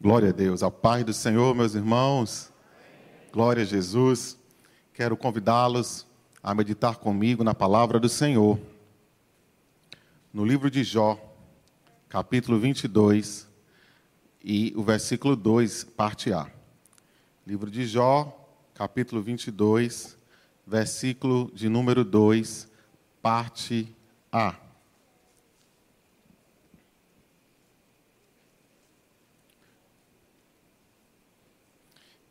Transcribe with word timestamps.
Glória 0.00 0.28
a 0.28 0.32
Deus. 0.32 0.62
A 0.62 0.70
paz 0.70 1.02
do 1.02 1.12
Senhor, 1.12 1.56
meus 1.56 1.74
irmãos. 1.74 2.52
Glória 3.32 3.64
a 3.64 3.66
Jesus. 3.66 4.38
Quero 4.94 5.16
convidá-los 5.16 6.06
a 6.40 6.54
meditar 6.54 6.98
comigo 6.98 7.42
na 7.42 7.52
palavra 7.52 7.98
do 7.98 8.08
Senhor. 8.08 8.60
No 10.32 10.44
livro 10.44 10.70
de 10.70 10.84
Jó, 10.84 11.18
capítulo 12.08 12.60
22 12.60 13.48
e 14.44 14.72
o 14.76 14.84
versículo 14.84 15.34
2, 15.34 15.82
parte 15.82 16.32
A. 16.32 16.48
Livro 17.44 17.68
de 17.68 17.84
Jó, 17.84 18.48
capítulo 18.74 19.20
22, 19.20 20.16
versículo 20.64 21.50
de 21.52 21.68
número 21.68 22.04
2, 22.04 22.68
parte 23.20 23.92
A. 24.30 24.54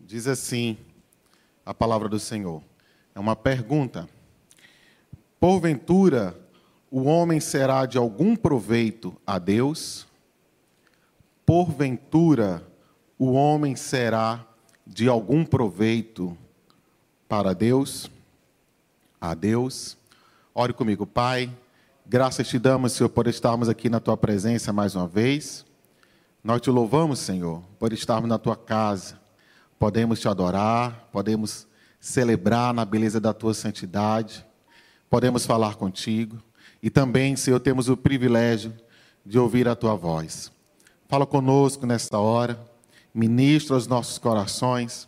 Diz 0.08 0.26
assim 0.26 0.78
a 1.66 1.74
palavra 1.74 2.08
do 2.08 2.18
Senhor. 2.18 2.64
É 3.14 3.20
uma 3.20 3.36
pergunta. 3.36 4.08
Porventura, 5.38 6.34
o 6.90 7.04
homem 7.04 7.42
será 7.42 7.86
de 7.86 7.98
algum 7.98 8.34
proveito 8.34 9.14
a 9.28 9.38
Deus? 9.38 10.08
Porventura, 11.46 12.66
o 13.20 13.34
homem 13.34 13.76
será 13.76 14.48
de 14.86 15.10
algum 15.10 15.44
proveito 15.44 16.38
para 17.28 17.54
Deus? 17.54 18.10
A 19.20 19.34
Deus. 19.34 19.98
Ore 20.56 20.72
comigo, 20.72 21.06
Pai. 21.06 21.52
Graças 22.06 22.48
te 22.48 22.58
damos, 22.58 22.94
Senhor, 22.94 23.10
por 23.10 23.28
estarmos 23.28 23.68
aqui 23.68 23.90
na 23.90 24.00
tua 24.00 24.16
presença 24.16 24.72
mais 24.72 24.96
uma 24.96 25.06
vez. 25.06 25.66
Nós 26.42 26.62
te 26.62 26.70
louvamos, 26.70 27.20
Senhor, 27.20 27.62
por 27.78 27.92
estarmos 27.92 28.30
na 28.30 28.38
tua 28.38 28.56
casa 28.56 29.27
podemos 29.80 30.20
te 30.20 30.28
adorar, 30.28 31.08
podemos 31.12 31.68
celebrar 32.00 32.74
na 32.74 32.86
beleza 32.86 33.20
da 33.20 33.34
tua 33.34 33.54
santidade, 33.54 34.46
podemos 35.10 35.46
falar 35.46 35.76
contigo 35.76 36.42
e 36.82 36.90
também, 36.90 37.36
Senhor, 37.36 37.60
temos 37.60 37.90
o 37.90 37.98
privilégio 37.98 38.74
de 39.26 39.38
ouvir 39.38 39.68
a 39.68 39.76
tua 39.76 39.96
voz. 39.96 40.52
Fala 41.08 41.26
conosco 41.26 41.86
nesta 41.86 42.20
hora, 42.20 42.60
ministra 43.14 43.76
os 43.76 43.88
nossos 43.88 44.18
corações, 44.18 45.08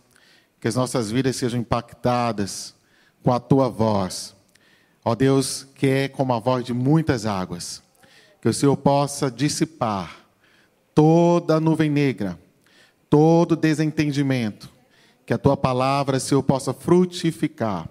que 0.60 0.68
as 0.68 0.74
nossas 0.74 1.10
vidas 1.10 1.36
sejam 1.36 1.60
impactadas 1.60 2.74
com 3.22 3.32
a 3.32 3.40
tua 3.40 3.68
voz. 3.68 4.34
Ó 5.04 5.14
Deus, 5.14 5.66
que 5.74 5.86
é 5.86 6.08
como 6.08 6.32
a 6.32 6.38
voz 6.38 6.64
de 6.64 6.74
muitas 6.74 7.24
águas, 7.24 7.82
que 8.40 8.48
o 8.48 8.54
Senhor 8.54 8.76
possa 8.76 9.30
dissipar 9.30 10.16
toda 10.94 11.56
a 11.56 11.60
nuvem 11.60 11.90
negra 11.90 12.38
todo 13.10 13.56
desentendimento, 13.56 14.70
que 15.26 15.34
a 15.34 15.38
tua 15.38 15.56
palavra, 15.56 16.20
Senhor, 16.20 16.42
possa 16.44 16.72
frutificar 16.72 17.88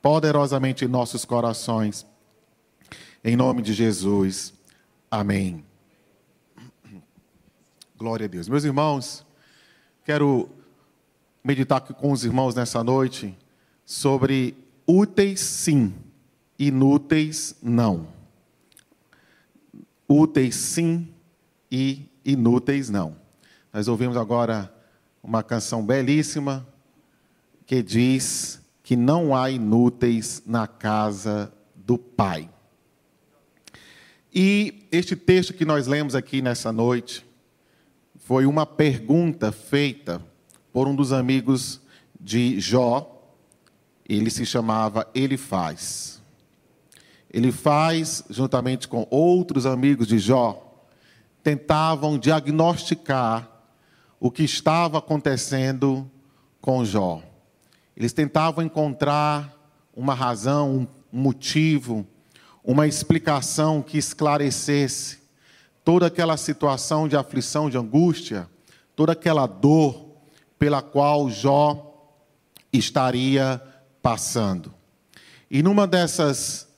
poderosamente 0.00 0.84
em 0.84 0.88
nossos 0.88 1.24
corações. 1.24 2.06
Em 3.22 3.36
nome 3.36 3.62
de 3.62 3.72
Jesus. 3.74 4.54
Amém. 5.10 5.62
Glória 7.96 8.24
a 8.24 8.28
Deus. 8.28 8.48
Meus 8.48 8.64
irmãos, 8.64 9.24
quero 10.04 10.48
meditar 11.44 11.80
com 11.80 12.10
os 12.10 12.24
irmãos 12.24 12.54
nessa 12.54 12.82
noite 12.82 13.36
sobre 13.84 14.56
úteis 14.86 15.40
sim, 15.40 15.94
inúteis 16.58 17.54
não. 17.62 18.08
Úteis 20.08 20.56
sim 20.56 21.08
e 21.70 22.08
inúteis 22.24 22.90
não. 22.90 23.21
Nós 23.72 23.88
ouvimos 23.88 24.18
agora 24.18 24.70
uma 25.22 25.42
canção 25.42 25.82
belíssima 25.82 26.66
que 27.64 27.82
diz 27.82 28.60
que 28.82 28.94
não 28.94 29.34
há 29.34 29.50
inúteis 29.50 30.42
na 30.44 30.66
casa 30.66 31.50
do 31.74 31.96
Pai. 31.96 32.50
E 34.34 34.86
este 34.92 35.16
texto 35.16 35.54
que 35.54 35.64
nós 35.64 35.86
lemos 35.86 36.14
aqui 36.14 36.42
nessa 36.42 36.70
noite 36.70 37.24
foi 38.16 38.44
uma 38.44 38.66
pergunta 38.66 39.50
feita 39.50 40.20
por 40.70 40.86
um 40.86 40.94
dos 40.94 41.10
amigos 41.10 41.80
de 42.20 42.60
Jó. 42.60 43.08
Ele 44.06 44.28
se 44.28 44.44
chamava 44.44 45.08
Ele 45.14 45.38
Faz. 45.38 46.20
Ele 47.30 47.50
faz, 47.50 48.22
juntamente 48.28 48.86
com 48.86 49.06
outros 49.10 49.64
amigos 49.64 50.06
de 50.06 50.18
Jó, 50.18 50.86
tentavam 51.42 52.18
diagnosticar 52.18 53.51
o 54.24 54.30
que 54.30 54.44
estava 54.44 54.98
acontecendo 54.98 56.08
com 56.60 56.84
Jó. 56.84 57.20
Eles 57.96 58.12
tentavam 58.12 58.64
encontrar 58.64 59.52
uma 59.92 60.14
razão, 60.14 60.70
um 60.70 60.86
motivo, 61.12 62.06
uma 62.62 62.86
explicação 62.86 63.82
que 63.82 63.98
esclarecesse 63.98 65.18
toda 65.84 66.06
aquela 66.06 66.36
situação 66.36 67.08
de 67.08 67.16
aflição, 67.16 67.68
de 67.68 67.76
angústia, 67.76 68.48
toda 68.94 69.10
aquela 69.10 69.44
dor 69.44 70.06
pela 70.56 70.80
qual 70.80 71.28
Jó 71.28 71.92
estaria 72.72 73.60
passando. 74.00 74.72
E 75.50 75.64
numa 75.64 75.84
dessas 75.84 76.68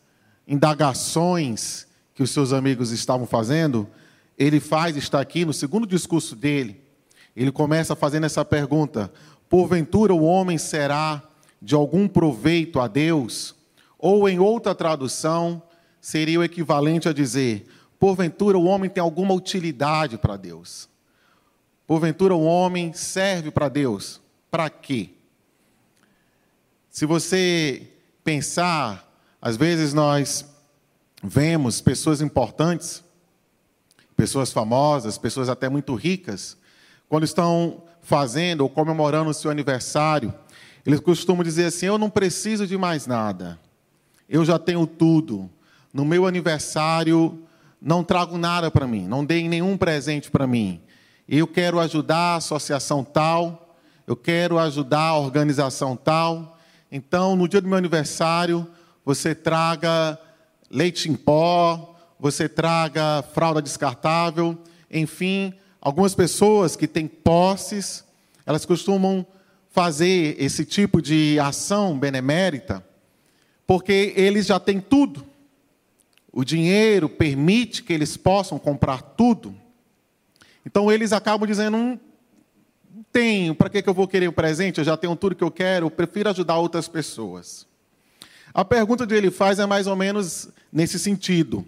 indagações 0.49 1.87
que 2.15 2.23
os 2.23 2.31
seus 2.31 2.55
amigos 2.55 2.91
estavam 2.91 3.27
fazendo, 3.27 3.87
ele 4.39 4.61
faz, 4.61 4.97
está 4.97 5.21
aqui 5.21 5.45
no 5.45 5.53
segundo 5.53 5.87
discurso 5.87 6.35
dele, 6.35 6.84
ele 7.37 7.51
começa 7.51 7.97
fazendo 7.97 8.25
essa 8.25 8.45
pergunta: 8.45 9.13
porventura 9.49 10.15
o 10.15 10.23
homem 10.23 10.59
será 10.59 11.23
de 11.61 11.75
algum 11.75 12.07
proveito 12.07 12.79
a 12.81 12.87
Deus? 12.87 13.55
Ou 13.99 14.29
em 14.29 14.39
outra 14.39 14.75
tradução, 14.75 15.63
seria 16.01 16.41
o 16.41 16.45
equivalente 16.45 17.09
a 17.09 17.13
dizer: 17.13 17.67
porventura 17.99 18.59
o 18.59 18.65
homem 18.65 18.91
tem 18.91 19.03
alguma 19.03 19.35
utilidade 19.35 20.19
para 20.19 20.37
Deus? 20.37 20.89
Porventura 21.87 22.35
o 22.35 22.45
homem 22.45 22.93
serve 22.93 23.51
para 23.51 23.69
Deus? 23.69 24.21
Para 24.51 24.71
quê? 24.71 25.11
Se 26.89 27.07
você 27.07 27.89
pensar, 28.23 29.13
às 29.43 29.57
vezes 29.57 29.93
nós 29.93 30.47
vemos 31.23 31.81
pessoas 31.81 32.21
importantes, 32.21 33.03
pessoas 34.17 34.53
famosas, 34.53 35.19
pessoas 35.19 35.49
até 35.49 35.69
muito 35.69 35.95
ricas, 35.95 36.57
quando 37.09 37.25
estão 37.25 37.83
fazendo 38.03 38.63
ou 38.63 38.69
comemorando 38.69 39.31
o 39.31 39.35
seu 39.35 39.51
aniversário, 39.51 40.33
eles 40.85 41.01
costumam 41.01 41.43
dizer 41.43 41.67
assim: 41.67 41.87
Eu 41.87 41.99
não 41.99 42.11
preciso 42.11 42.67
de 42.67 42.77
mais 42.77 43.07
nada, 43.07 43.59
eu 44.29 44.45
já 44.45 44.59
tenho 44.59 44.87
tudo. 44.87 45.51
No 45.93 46.05
meu 46.05 46.27
aniversário, 46.27 47.45
não 47.81 48.03
trago 48.03 48.37
nada 48.37 48.71
para 48.71 48.87
mim, 48.87 49.07
não 49.07 49.25
dei 49.25 49.49
nenhum 49.49 49.77
presente 49.77 50.31
para 50.31 50.47
mim. 50.47 50.81
Eu 51.29 51.47
quero 51.47 51.79
ajudar 51.81 52.17
a 52.17 52.37
associação 52.37 53.05
tal, 53.05 53.77
eu 54.07 54.17
quero 54.17 54.59
ajudar 54.59 55.09
a 55.09 55.19
organização 55.19 55.97
tal. 55.97 56.59
Então, 56.91 57.37
no 57.37 57.49
dia 57.49 57.61
do 57.61 57.69
meu 57.69 57.79
aniversário, 57.79 58.67
você 59.05 59.35
traga 59.35 60.19
leite 60.71 61.09
em 61.11 61.15
pó, 61.15 61.95
você 62.19 62.49
traga 62.49 63.23
fralda 63.33 63.63
descartável, 63.63 64.59
enfim, 64.91 65.55
Algumas 65.85 66.15
pessoas 66.15 66.77
que 66.77 66.89
têm 66.89 67.07
posses, 67.07 68.03
elas 68.47 68.65
costumam 68.65 69.27
fazer 69.69 70.35
esse 70.39 70.65
tipo 70.65 71.03
de 71.03 71.39
ação 71.39 71.99
benemérita, 71.99 72.83
porque 73.67 74.15
eles 74.17 74.47
já 74.47 74.59
têm 74.59 74.81
tudo. 74.81 75.27
O 76.33 76.43
dinheiro 76.43 77.07
permite 77.07 77.83
que 77.83 77.93
eles 77.93 78.17
possam 78.17 78.59
comprar 78.59 79.03
tudo. 79.03 79.55
Então 80.65 80.91
eles 80.91 81.13
acabam 81.13 81.47
dizendo: 81.47 81.77
não 81.77 82.01
tenho, 83.13 83.55
para 83.55 83.69
que 83.69 83.87
eu 83.87 83.93
vou 83.93 84.09
querer 84.09 84.29
um 84.29 84.33
presente? 84.33 84.79
Eu 84.79 84.85
já 84.85 84.97
tenho 84.97 85.15
tudo 85.15 85.37
que 85.37 85.45
eu 85.45 85.51
quero, 85.51 85.85
eu 85.87 85.91
prefiro 85.91 86.31
ajudar 86.31 86.57
outras 86.57 86.89
pessoas. 86.89 87.67
A 88.55 88.65
pergunta 88.65 89.07
que 89.07 89.13
ele 89.13 89.31
faz 89.31 89.59
é 89.59 89.67
mais 89.67 89.87
ou 89.87 89.97
menos 89.97 90.49
nesse 90.73 90.99
sentido. 90.99 91.63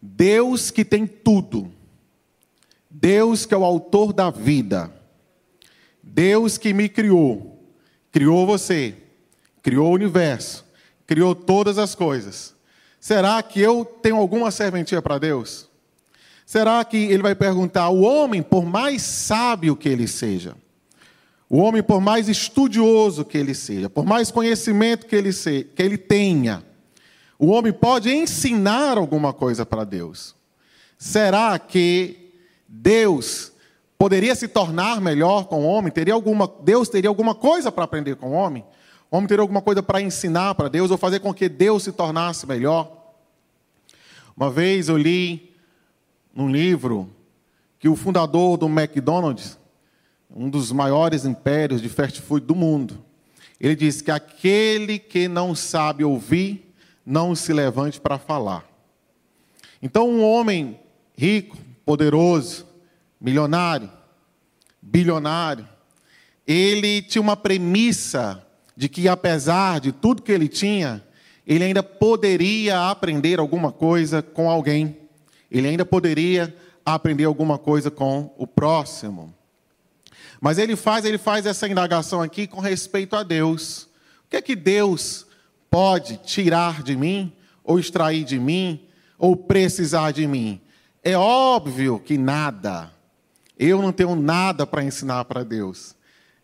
Deus 0.00 0.70
que 0.70 0.84
tem 0.84 1.04
tudo, 1.04 1.72
Deus 2.98 3.44
que 3.44 3.52
é 3.52 3.56
o 3.58 3.64
autor 3.64 4.10
da 4.10 4.30
vida, 4.30 4.90
Deus 6.02 6.56
que 6.56 6.72
me 6.72 6.88
criou, 6.88 7.62
criou 8.10 8.46
você, 8.46 8.94
criou 9.62 9.90
o 9.90 9.94
universo, 9.94 10.64
criou 11.06 11.34
todas 11.34 11.76
as 11.76 11.94
coisas. 11.94 12.54
Será 12.98 13.42
que 13.42 13.60
eu 13.60 13.84
tenho 13.84 14.16
alguma 14.16 14.50
serventia 14.50 15.02
para 15.02 15.18
Deus? 15.18 15.68
Será 16.46 16.82
que 16.86 16.96
ele 16.96 17.22
vai 17.22 17.34
perguntar: 17.34 17.90
o 17.90 18.00
homem, 18.00 18.42
por 18.42 18.64
mais 18.64 19.02
sábio 19.02 19.76
que 19.76 19.90
ele 19.90 20.08
seja, 20.08 20.56
o 21.50 21.58
homem, 21.58 21.82
por 21.82 22.00
mais 22.00 22.30
estudioso 22.30 23.26
que 23.26 23.36
ele 23.36 23.54
seja, 23.54 23.90
por 23.90 24.06
mais 24.06 24.30
conhecimento 24.30 25.06
que 25.06 25.14
ele, 25.14 25.34
se, 25.34 25.64
que 25.64 25.82
ele 25.82 25.98
tenha, 25.98 26.64
o 27.38 27.48
homem 27.48 27.74
pode 27.74 28.10
ensinar 28.10 28.96
alguma 28.96 29.34
coisa 29.34 29.66
para 29.66 29.84
Deus? 29.84 30.34
Será 30.96 31.58
que 31.58 32.25
Deus 32.82 33.52
poderia 33.98 34.34
se 34.34 34.46
tornar 34.46 35.00
melhor 35.00 35.46
com 35.46 35.64
o 35.64 35.66
homem? 35.66 35.92
Teria 35.92 36.14
alguma, 36.14 36.50
Deus 36.62 36.88
teria 36.88 37.08
alguma 37.08 37.34
coisa 37.34 37.72
para 37.72 37.84
aprender 37.84 38.16
com 38.16 38.30
o 38.30 38.32
homem? 38.32 38.64
O 39.10 39.16
homem 39.16 39.26
teria 39.26 39.42
alguma 39.42 39.62
coisa 39.62 39.82
para 39.82 40.00
ensinar 40.00 40.54
para 40.54 40.68
Deus 40.68 40.90
ou 40.90 40.98
fazer 40.98 41.20
com 41.20 41.32
que 41.32 41.48
Deus 41.48 41.84
se 41.84 41.92
tornasse 41.92 42.46
melhor? 42.46 42.92
Uma 44.36 44.50
vez 44.50 44.88
eu 44.88 44.98
li 44.98 45.54
num 46.34 46.50
livro 46.50 47.10
que 47.78 47.88
o 47.88 47.96
fundador 47.96 48.58
do 48.58 48.66
McDonald's, 48.66 49.58
um 50.30 50.50
dos 50.50 50.72
maiores 50.72 51.24
impérios 51.24 51.80
de 51.80 51.88
fast 51.88 52.20
food 52.20 52.44
do 52.44 52.54
mundo, 52.54 53.02
ele 53.58 53.74
disse 53.74 54.04
que 54.04 54.10
aquele 54.10 54.98
que 54.98 55.28
não 55.28 55.54
sabe 55.54 56.04
ouvir, 56.04 56.74
não 57.04 57.34
se 57.34 57.52
levante 57.52 58.00
para 58.00 58.18
falar. 58.18 58.66
Então, 59.80 60.08
um 60.08 60.22
homem 60.22 60.78
rico, 61.16 61.56
poderoso, 61.84 62.65
milionário, 63.26 63.90
bilionário, 64.80 65.68
ele 66.46 67.02
tinha 67.02 67.20
uma 67.20 67.36
premissa 67.36 68.40
de 68.76 68.88
que, 68.88 69.08
apesar 69.08 69.80
de 69.80 69.90
tudo 69.90 70.22
que 70.22 70.30
ele 70.30 70.46
tinha, 70.46 71.04
ele 71.44 71.64
ainda 71.64 71.82
poderia 71.82 72.88
aprender 72.88 73.40
alguma 73.40 73.72
coisa 73.72 74.22
com 74.22 74.48
alguém, 74.48 74.96
ele 75.50 75.66
ainda 75.66 75.84
poderia 75.84 76.54
aprender 76.84 77.24
alguma 77.24 77.58
coisa 77.58 77.90
com 77.90 78.32
o 78.38 78.46
próximo. 78.46 79.34
Mas 80.40 80.56
ele 80.56 80.76
faz, 80.76 81.04
ele 81.04 81.18
faz 81.18 81.46
essa 81.46 81.66
indagação 81.66 82.22
aqui 82.22 82.46
com 82.46 82.60
respeito 82.60 83.16
a 83.16 83.24
Deus. 83.24 83.88
O 84.24 84.30
que 84.30 84.36
é 84.36 84.42
que 84.42 84.54
Deus 84.54 85.26
pode 85.68 86.18
tirar 86.18 86.80
de 86.80 86.94
mim, 86.94 87.32
ou 87.64 87.80
extrair 87.80 88.22
de 88.22 88.38
mim, 88.38 88.86
ou 89.18 89.36
precisar 89.36 90.12
de 90.12 90.28
mim? 90.28 90.60
É 91.02 91.18
óbvio 91.18 91.98
que 91.98 92.16
nada. 92.16 92.94
Eu 93.58 93.80
não 93.80 93.92
tenho 93.92 94.14
nada 94.14 94.66
para 94.66 94.84
ensinar 94.84 95.24
para 95.24 95.44
Deus. 95.44 95.94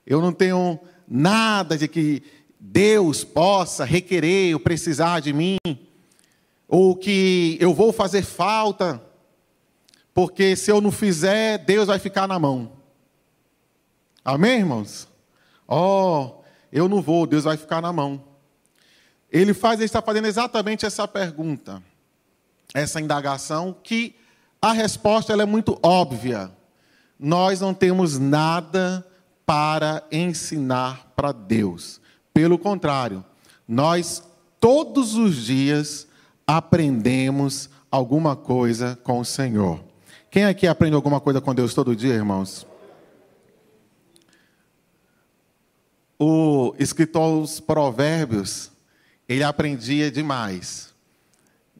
Eu 0.06 0.20
não 0.20 0.32
tenho 0.32 0.79
nada 1.06 1.76
de 1.76 1.87
que 1.87 2.23
Deus 2.59 3.25
possa 3.25 3.85
requerer 3.85 4.55
ou 4.55 4.61
precisar 4.61 5.20
de 5.20 5.32
mim, 5.32 5.59
ou 6.69 6.97
que 6.97 7.56
eu 7.61 7.75
vou 7.75 7.93
fazer 7.93 8.23
falta, 8.23 9.03
porque 10.14 10.56
se 10.56 10.70
eu 10.70 10.81
não 10.81 10.93
fizer, 10.93 11.59
Deus 11.59 11.88
vai 11.88 11.99
ficar 11.99 12.26
na 12.29 12.38
mão. 12.38 12.73
Amém, 14.25 14.61
irmãos? 14.61 15.08
Oh, 15.67 16.43
eu 16.70 16.88
não 16.88 17.03
vou, 17.03 17.26
Deus 17.26 17.44
vai 17.44 17.56
ficar 17.56 17.82
na 17.82 17.93
mão. 17.93 18.25
Ele 19.31 19.53
faz, 19.53 19.81
ele 19.81 19.87
está 19.87 20.00
fazendo 20.00 20.26
exatamente 20.26 20.87
essa 20.87 21.08
pergunta, 21.08 21.82
essa 22.73 23.00
indagação, 23.00 23.75
que 23.82 24.15
a 24.61 24.73
resposta 24.73 25.32
ela 25.32 25.43
é 25.43 25.47
muito 25.47 25.79
óbvia. 25.82 26.50
Nós 27.23 27.61
não 27.61 27.73
temos 27.73 28.19
nada 28.19 29.07
para 29.47 30.03
ensinar 30.11 31.13
para 31.17 31.33
Deus. 31.33 32.01
Pelo 32.35 32.59
contrário, 32.59 33.25
nós 33.67 34.23
todos 34.59 35.15
os 35.15 35.37
dias 35.37 36.07
aprendemos 36.47 37.71
alguma 37.91 38.37
coisa 38.37 38.99
com 39.03 39.21
o 39.21 39.25
Senhor. 39.25 39.81
Quem 40.31 40.45
aqui 40.45 40.67
aprende 40.67 40.97
alguma 40.97 41.21
coisa 41.21 41.41
com 41.41 41.55
Deus 41.55 41.73
todo 41.73 41.97
dia, 41.97 42.15
irmãos? 42.15 42.67
o 46.25 46.73
escritor 46.79 47.41
dos 47.41 47.59
Provérbios, 47.59 48.71
ele 49.29 49.43
aprendia 49.43 50.09
demais. 50.09 50.95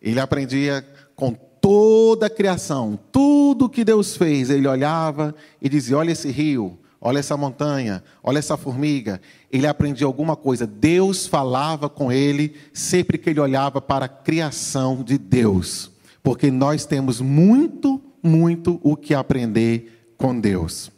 Ele 0.00 0.19
aprendia 0.19 0.85
com 1.15 1.38
toda 1.62 2.26
a 2.26 2.31
criação, 2.31 2.99
tudo 3.12 3.69
que 3.69 3.85
Deus 3.85 4.17
fez, 4.17 4.50
ele 4.50 4.67
olhava 4.67 5.32
e 5.62 5.69
dizia: 5.69 5.97
Olha 5.97 6.11
esse 6.11 6.29
rio, 6.31 6.76
olha 7.00 7.20
essa 7.20 7.37
montanha, 7.37 8.03
olha 8.23 8.41
essa 8.41 8.56
formiga. 8.56 9.20
Ele 9.50 9.67
aprendia 9.67 10.06
alguma 10.06 10.35
coisa. 10.35 10.67
Deus 10.67 11.26
falava 11.26 11.88
com 11.88 12.11
ele 12.11 12.56
sempre 12.75 13.17
que 13.17 13.31
ele 13.31 13.41
olhava 13.41 13.81
para 13.81 14.06
a 14.06 14.09
criação 14.09 15.05
de 15.05 15.17
Deus, 15.17 15.93
porque 16.20 16.50
nós 16.50 16.85
temos 16.85 17.20
muito, 17.20 18.03
muito 18.20 18.81
o 18.82 18.97
que 18.97 19.14
aprender 19.14 20.14
com 20.19 20.38
Deus. 20.38 20.91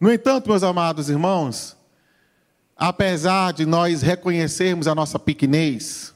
No 0.00 0.12
entanto, 0.12 0.50
meus 0.50 0.64
amados 0.64 1.08
irmãos, 1.08 1.76
apesar 2.76 3.52
de 3.52 3.64
nós 3.64 4.02
reconhecermos 4.02 4.88
a 4.88 4.94
nossa 4.94 5.16
pequenez, 5.20 6.11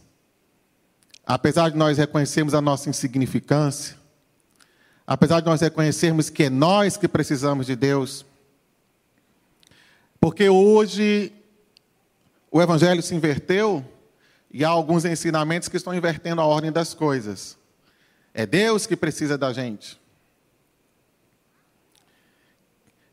apesar 1.27 1.71
de 1.71 1.77
nós 1.77 1.99
reconhecermos 1.99 2.55
a 2.55 2.61
nossa 2.61 2.89
insignificância, 2.89 3.97
apesar 5.05 5.41
de 5.41 5.47
nós 5.47 5.61
reconhecermos 5.61 6.31
que 6.31 6.45
é 6.45 6.51
nós 6.51 6.97
que 6.97 7.09
precisamos 7.09 7.67
de 7.67 7.75
Deus, 7.75 8.25
porque 10.21 10.49
hoje 10.49 11.33
o 12.51 12.63
Evangelho 12.63 13.03
se 13.03 13.15
inverteu 13.15 13.85
e 14.51 14.65
há 14.65 14.69
alguns 14.69 15.05
ensinamentos 15.05 15.69
que 15.69 15.77
estão 15.77 15.93
invertendo 15.93 16.41
a 16.41 16.47
ordem 16.47 16.73
das 16.73 16.95
coisas. 16.95 17.59
É 18.33 18.47
Deus 18.47 18.87
que 18.87 18.97
precisa 18.97 19.37
da 19.37 19.53
gente. 19.53 20.01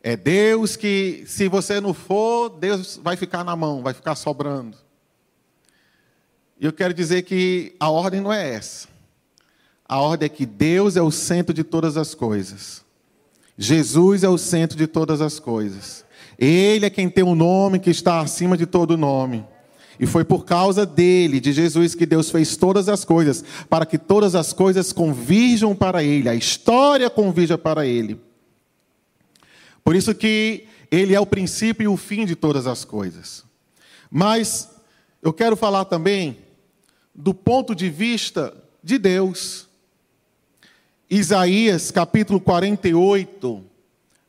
É 0.01 0.15
Deus 0.15 0.75
que, 0.75 1.24
se 1.25 1.48
você 1.48 1.80
não 1.80 1.94
for, 1.94 2.50
Deus 2.50 2.98
vai 2.98 3.15
ficar 3.15 3.44
na 3.44 3.56
mão, 3.56 3.81
vai 3.81 3.94
ficar 3.94 4.15
sobrando. 4.15 4.77
E 6.63 6.65
eu 6.65 6.71
quero 6.71 6.94
dizer 6.94 7.24
que 7.24 7.75
a 7.77 7.89
ordem 7.89 8.21
não 8.21 8.31
é 8.31 8.54
essa. 8.54 8.88
A 9.86 10.00
ordem 10.00 10.27
é 10.27 10.30
que 10.30 10.45
Deus 10.45 10.95
é 10.95 11.01
o 11.01 11.12
centro 11.12 11.54
de 11.54 11.62
todas 11.62 11.98
as 11.98 12.15
coisas. 12.15 12.86
Jesus 13.57 14.24
é 14.24 14.30
o 14.30 14.38
centro 14.38 14.77
de 14.77 14.88
todas 14.88 15.19
as 15.19 15.42
coisas. 15.42 16.06
Ele 16.39 16.86
é 16.86 16.89
quem 16.89 17.10
tem 17.10 17.21
o 17.21 17.31
um 17.31 17.36
nome 17.36 17.80
que 17.80 17.89
está 17.89 18.21
acima 18.21 18.56
de 18.56 18.65
todo 18.65 18.95
nome. 18.95 19.45
E 20.00 20.06
foi 20.06 20.24
por 20.24 20.45
causa 20.45 20.86
dele, 20.86 21.42
de 21.42 21.51
Jesus, 21.51 21.95
que 21.95 22.06
Deus 22.06 22.31
fez 22.31 22.56
todas 22.56 22.88
as 22.88 23.04
coisas, 23.04 23.44
para 23.69 23.86
que 23.86 23.98
todas 23.98 24.33
as 24.33 24.54
coisas 24.54 24.94
convirjam 24.94 25.75
para 25.75 26.01
ele, 26.01 26.30
a 26.30 26.33
história 26.33 27.10
convirja 27.10 27.57
para 27.57 27.86
ele. 27.86 28.21
Por 29.83 29.98
isso 29.98 30.15
que 30.15 30.65
ele 30.89 31.13
é 31.13 31.19
o 31.19 31.25
princípio 31.25 31.83
e 31.83 31.88
o 31.89 31.98
fim 31.98 32.25
de 32.25 32.38
todas 32.38 32.68
as 32.68 32.86
coisas. 32.86 33.44
Mas 34.10 34.69
eu 35.21 35.33
quero 35.33 35.57
falar 35.57 35.83
também 35.83 36.38
do 37.13 37.33
ponto 37.33 37.75
de 37.75 37.89
vista 37.89 38.54
de 38.83 38.98
Deus. 38.98 39.68
Isaías 41.10 41.92
capítulo 41.92 42.39
48, 42.39 43.63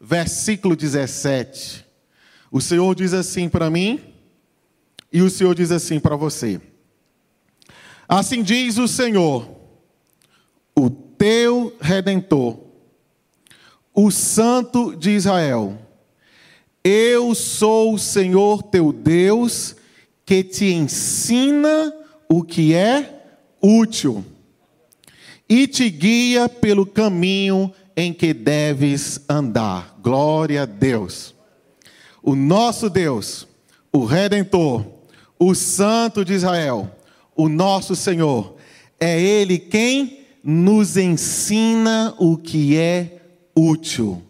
versículo 0.00 0.76
17. 0.76 1.84
O 2.50 2.60
Senhor 2.60 2.94
diz 2.94 3.14
assim 3.14 3.48
para 3.48 3.70
mim, 3.70 4.00
e 5.12 5.22
o 5.22 5.30
Senhor 5.30 5.54
diz 5.54 5.70
assim 5.70 5.98
para 5.98 6.16
você: 6.16 6.60
Assim 8.08 8.42
diz 8.42 8.78
o 8.78 8.86
Senhor, 8.86 9.48
o 10.76 10.90
teu 10.90 11.76
redentor 11.80 12.64
o 13.94 14.10
Santo 14.10 14.96
de 14.96 15.10
Israel: 15.12 15.78
Eu 16.82 17.34
sou 17.34 17.94
o 17.94 17.98
Senhor 17.98 18.62
teu 18.64 18.92
Deus, 18.92 19.76
que 20.26 20.42
te 20.42 20.66
ensina 20.66 21.94
o 22.28 22.42
que 22.42 22.74
é 22.74 23.22
útil 23.60 24.24
e 25.48 25.66
te 25.66 25.88
guia 25.90 26.48
pelo 26.48 26.86
caminho 26.86 27.72
em 27.96 28.12
que 28.12 28.32
deves 28.32 29.20
andar. 29.28 29.98
Glória 30.02 30.62
a 30.62 30.66
Deus. 30.66 31.34
O 32.22 32.34
nosso 32.34 32.88
Deus, 32.88 33.46
o 33.92 34.04
Redentor, 34.04 34.84
o 35.38 35.54
Santo 35.54 36.24
de 36.24 36.32
Israel, 36.32 36.90
o 37.36 37.48
nosso 37.48 37.94
Senhor, 37.94 38.56
é 38.98 39.20
Ele 39.20 39.58
quem 39.58 40.24
nos 40.42 40.96
ensina 40.96 42.14
o 42.18 42.36
que 42.36 42.76
é 42.76 43.22
útil. 43.56 44.22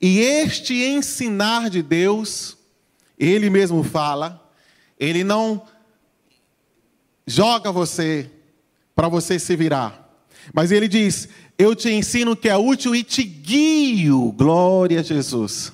E 0.00 0.18
este 0.18 0.74
ensinar 0.74 1.70
de 1.70 1.80
Deus, 1.80 2.56
ele 3.16 3.48
mesmo 3.48 3.84
fala, 3.84 4.50
ele 4.98 5.22
não 5.22 5.62
joga 7.26 7.72
você 7.72 8.30
para 8.94 9.08
você 9.08 9.38
se 9.38 9.56
virar. 9.56 10.10
Mas 10.52 10.70
ele 10.72 10.88
diz: 10.88 11.28
Eu 11.58 11.74
te 11.74 11.90
ensino 11.90 12.32
o 12.32 12.36
que 12.36 12.48
é 12.48 12.56
útil 12.56 12.94
e 12.94 13.02
te 13.02 13.22
guio. 13.22 14.32
Glória 14.32 15.00
a 15.00 15.02
Jesus. 15.02 15.72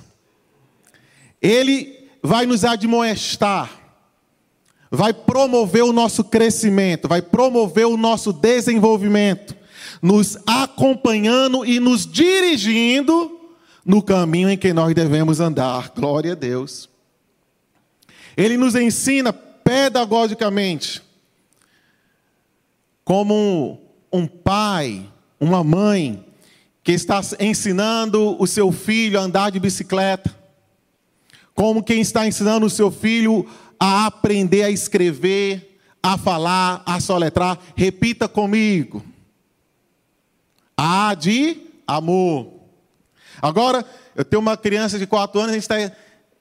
Ele 1.41 2.07
vai 2.21 2.45
nos 2.45 2.65
admoestar, 2.65 3.71
vai 4.91 5.13
promover 5.13 5.83
o 5.83 5.93
nosso 5.93 6.23
crescimento, 6.23 7.07
vai 7.07 7.21
promover 7.21 7.85
o 7.87 7.97
nosso 7.97 8.33
desenvolvimento 8.33 9.59
nos 10.01 10.37
acompanhando 10.45 11.65
e 11.65 11.79
nos 11.79 12.05
dirigindo 12.05 13.37
no 13.85 14.01
caminho 14.01 14.49
em 14.49 14.57
que 14.57 14.73
nós 14.73 14.93
devemos 14.93 15.39
andar. 15.39 15.91
Glória 15.95 16.33
a 16.33 16.35
Deus. 16.35 16.89
Ele 18.37 18.57
nos 18.57 18.75
ensina 18.75 19.33
pedagogicamente, 19.33 21.01
como 23.09 23.81
um, 24.13 24.27
pai, 24.27 25.11
uma 25.39 25.63
mãe, 25.63 26.23
que 26.83 26.91
está 26.91 27.19
ensinando 27.39 28.39
o 28.39 28.45
seu 28.45 28.71
filho 28.71 29.19
a 29.19 29.23
andar 29.23 29.49
de 29.49 29.59
bicicleta, 29.59 30.37
como 31.55 31.81
quem 31.81 32.01
está 32.01 32.27
ensinando 32.27 32.67
o 32.67 32.69
seu 32.69 32.91
filho 32.91 33.49
a 33.79 34.05
aprender 34.05 34.61
a 34.61 34.69
escrever, 34.69 35.81
a 36.03 36.19
falar, 36.19 36.83
a 36.85 36.99
soletrar. 36.99 37.57
Repita 37.75 38.27
comigo. 38.27 39.03
A 40.77 41.15
de 41.15 41.63
amor. 41.87 42.59
Agora, 43.41 43.83
eu 44.15 44.23
tenho 44.23 44.39
uma 44.39 44.55
criança 44.55 44.99
de 44.99 45.07
4 45.07 45.39
anos, 45.39 45.49
a 45.49 45.53
gente 45.55 45.63
está 45.63 45.91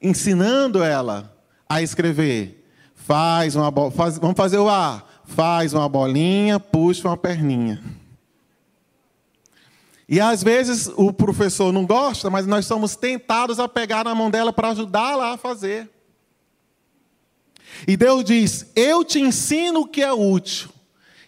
ensinando 0.03 0.83
ela 0.83 1.35
a 1.67 1.81
escrever. 1.81 2.63
Faz 2.95 3.57
uma 3.57 3.73
faz, 3.91 4.19
vamos 4.19 4.37
fazer 4.37 4.59
o 4.59 4.69
A. 4.69 5.08
Faz 5.29 5.75
uma 5.75 5.89
bolinha, 5.89 6.59
puxa 6.59 7.07
uma 7.07 7.17
perninha. 7.17 7.81
E 10.09 10.19
às 10.21 10.43
vezes 10.43 10.91
o 10.97 11.13
professor 11.13 11.71
não 11.71 11.85
gosta, 11.85 12.31
mas 12.31 12.47
nós 12.47 12.65
somos 12.65 12.97
tentados 12.97 13.61
a 13.61 13.69
pegar 13.69 14.05
na 14.05 14.15
mão 14.15 14.31
dela 14.31 14.53
para 14.53 14.71
ajudá-la 14.71 15.35
a 15.35 15.37
fazer. 15.37 15.89
E 17.87 17.95
Deus 17.95 18.25
diz: 18.25 18.67
Eu 18.75 19.05
te 19.05 19.21
ensino 19.21 19.81
o 19.81 19.87
que 19.87 20.03
é 20.03 20.11
útil 20.11 20.71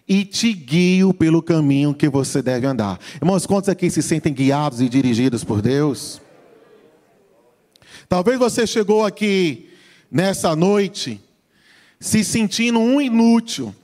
e 0.09 0.25
te 0.25 0.53
guio 0.55 1.13
pelo 1.13 1.43
caminho 1.43 1.95
que 1.95 2.09
você 2.09 2.41
deve 2.41 2.67
andar. 2.67 2.99
Irmãos, 3.21 3.45
quantos 3.45 3.69
aqui 3.69 3.91
se 3.91 4.03
sentem 4.03 4.33
guiados 4.33 4.81
e 4.81 4.89
dirigidos 4.89 5.45
por 5.45 5.61
Deus? 5.61 6.21
Talvez 8.09 8.39
você 8.39 8.67
chegou 8.67 9.05
aqui 9.05 9.69
nessa 10.11 10.57
noite 10.57 11.21
se 12.01 12.25
sentindo 12.25 12.79
um 12.79 12.99
inútil, 12.99 13.75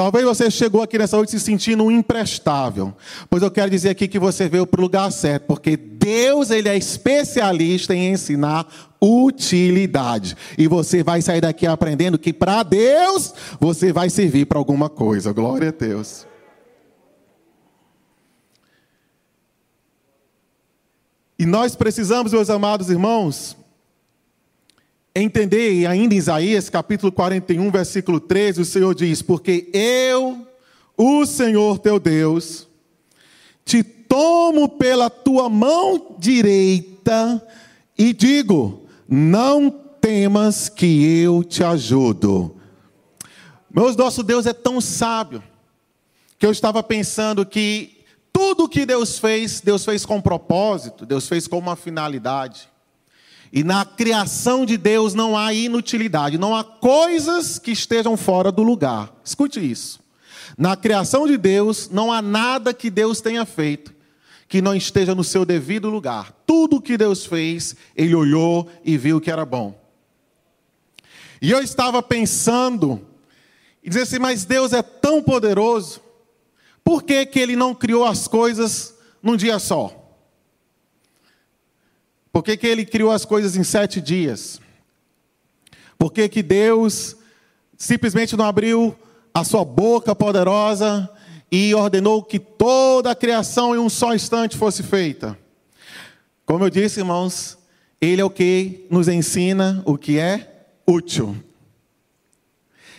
Talvez 0.00 0.24
você 0.24 0.50
chegou 0.50 0.80
aqui 0.80 0.96
nessa 0.96 1.14
noite 1.14 1.32
se 1.32 1.38
sentindo 1.38 1.90
imprestável. 1.90 2.94
Pois 3.28 3.42
eu 3.42 3.50
quero 3.50 3.70
dizer 3.70 3.90
aqui 3.90 4.08
que 4.08 4.18
você 4.18 4.48
veio 4.48 4.66
para 4.66 4.80
o 4.80 4.82
lugar 4.82 5.12
certo, 5.12 5.44
porque 5.44 5.76
Deus 5.76 6.48
ele 6.48 6.70
é 6.70 6.74
especialista 6.74 7.94
em 7.94 8.10
ensinar 8.14 8.66
utilidade. 8.98 10.34
E 10.56 10.66
você 10.66 11.02
vai 11.02 11.20
sair 11.20 11.42
daqui 11.42 11.66
aprendendo 11.66 12.18
que 12.18 12.32
para 12.32 12.62
Deus 12.62 13.34
você 13.60 13.92
vai 13.92 14.08
servir 14.08 14.46
para 14.46 14.56
alguma 14.56 14.88
coisa. 14.88 15.34
Glória 15.34 15.68
a 15.68 15.70
Deus. 15.70 16.26
E 21.38 21.44
nós 21.44 21.76
precisamos, 21.76 22.32
meus 22.32 22.48
amados 22.48 22.88
irmãos, 22.88 23.54
entender, 25.14 25.72
e 25.72 25.86
ainda 25.86 26.14
em 26.14 26.18
Isaías 26.18 26.70
capítulo 26.70 27.10
41, 27.10 27.70
versículo 27.70 28.20
13, 28.20 28.60
o 28.60 28.64
Senhor 28.64 28.94
diz: 28.94 29.22
Porque 29.22 29.68
eu, 29.72 30.46
o 30.96 31.26
Senhor 31.26 31.78
teu 31.78 31.98
Deus, 31.98 32.68
te 33.64 33.82
tomo 33.82 34.68
pela 34.68 35.10
tua 35.10 35.48
mão 35.48 36.16
direita 36.18 37.44
e 37.98 38.12
digo: 38.12 38.86
Não 39.08 39.70
temas 39.70 40.68
que 40.68 41.20
eu 41.20 41.44
te 41.44 41.62
ajudo. 41.62 42.56
Meus, 43.72 43.94
nosso 43.96 44.22
Deus 44.22 44.46
é 44.46 44.52
tão 44.52 44.80
sábio 44.80 45.42
que 46.38 46.46
eu 46.46 46.50
estava 46.50 46.82
pensando 46.82 47.44
que 47.44 48.00
tudo 48.32 48.68
que 48.68 48.86
Deus 48.86 49.18
fez, 49.18 49.60
Deus 49.60 49.84
fez 49.84 50.06
com 50.06 50.20
propósito, 50.20 51.04
Deus 51.04 51.28
fez 51.28 51.46
com 51.46 51.58
uma 51.58 51.76
finalidade. 51.76 52.69
E 53.52 53.64
na 53.64 53.84
criação 53.84 54.64
de 54.64 54.76
Deus 54.76 55.12
não 55.12 55.36
há 55.36 55.52
inutilidade, 55.52 56.38
não 56.38 56.54
há 56.54 56.62
coisas 56.62 57.58
que 57.58 57.72
estejam 57.72 58.16
fora 58.16 58.52
do 58.52 58.62
lugar. 58.62 59.12
Escute 59.24 59.58
isso. 59.58 60.00
Na 60.56 60.76
criação 60.76 61.26
de 61.26 61.36
Deus 61.36 61.88
não 61.90 62.12
há 62.12 62.22
nada 62.22 62.72
que 62.72 62.90
Deus 62.90 63.20
tenha 63.20 63.44
feito 63.44 64.00
que 64.50 64.60
não 64.60 64.74
esteja 64.74 65.14
no 65.14 65.22
seu 65.22 65.44
devido 65.44 65.88
lugar. 65.88 66.32
Tudo 66.44 66.80
que 66.80 66.98
Deus 66.98 67.24
fez, 67.24 67.76
ele 67.94 68.16
olhou 68.16 68.68
e 68.84 68.98
viu 68.98 69.20
que 69.20 69.30
era 69.30 69.46
bom. 69.46 69.80
E 71.40 71.52
eu 71.52 71.62
estava 71.62 72.02
pensando 72.02 73.06
e 73.80 73.88
dizer 73.88 74.02
assim, 74.02 74.18
mas 74.18 74.44
Deus 74.44 74.72
é 74.72 74.82
tão 74.82 75.22
poderoso, 75.22 76.00
por 76.82 77.04
que, 77.04 77.24
que 77.26 77.38
ele 77.38 77.54
não 77.54 77.72
criou 77.72 78.04
as 78.04 78.26
coisas 78.26 78.92
num 79.22 79.36
dia 79.36 79.60
só? 79.60 79.99
Por 82.32 82.44
que, 82.44 82.56
que 82.56 82.66
ele 82.66 82.84
criou 82.84 83.10
as 83.10 83.24
coisas 83.24 83.56
em 83.56 83.64
sete 83.64 84.00
dias? 84.00 84.60
Por 85.98 86.12
que, 86.12 86.28
que 86.28 86.42
Deus 86.42 87.16
simplesmente 87.76 88.36
não 88.36 88.44
abriu 88.44 88.96
a 89.34 89.44
sua 89.44 89.64
boca 89.64 90.14
poderosa 90.14 91.10
e 91.50 91.74
ordenou 91.74 92.22
que 92.22 92.38
toda 92.38 93.10
a 93.10 93.14
criação 93.14 93.74
em 93.74 93.78
um 93.78 93.88
só 93.88 94.14
instante 94.14 94.56
fosse 94.56 94.82
feita? 94.82 95.36
Como 96.46 96.64
eu 96.64 96.70
disse, 96.70 97.00
irmãos, 97.00 97.58
Ele 98.00 98.20
é 98.20 98.24
o 98.24 98.30
que 98.30 98.86
nos 98.90 99.08
ensina 99.08 99.82
o 99.84 99.98
que 99.98 100.18
é 100.18 100.66
útil. 100.86 101.36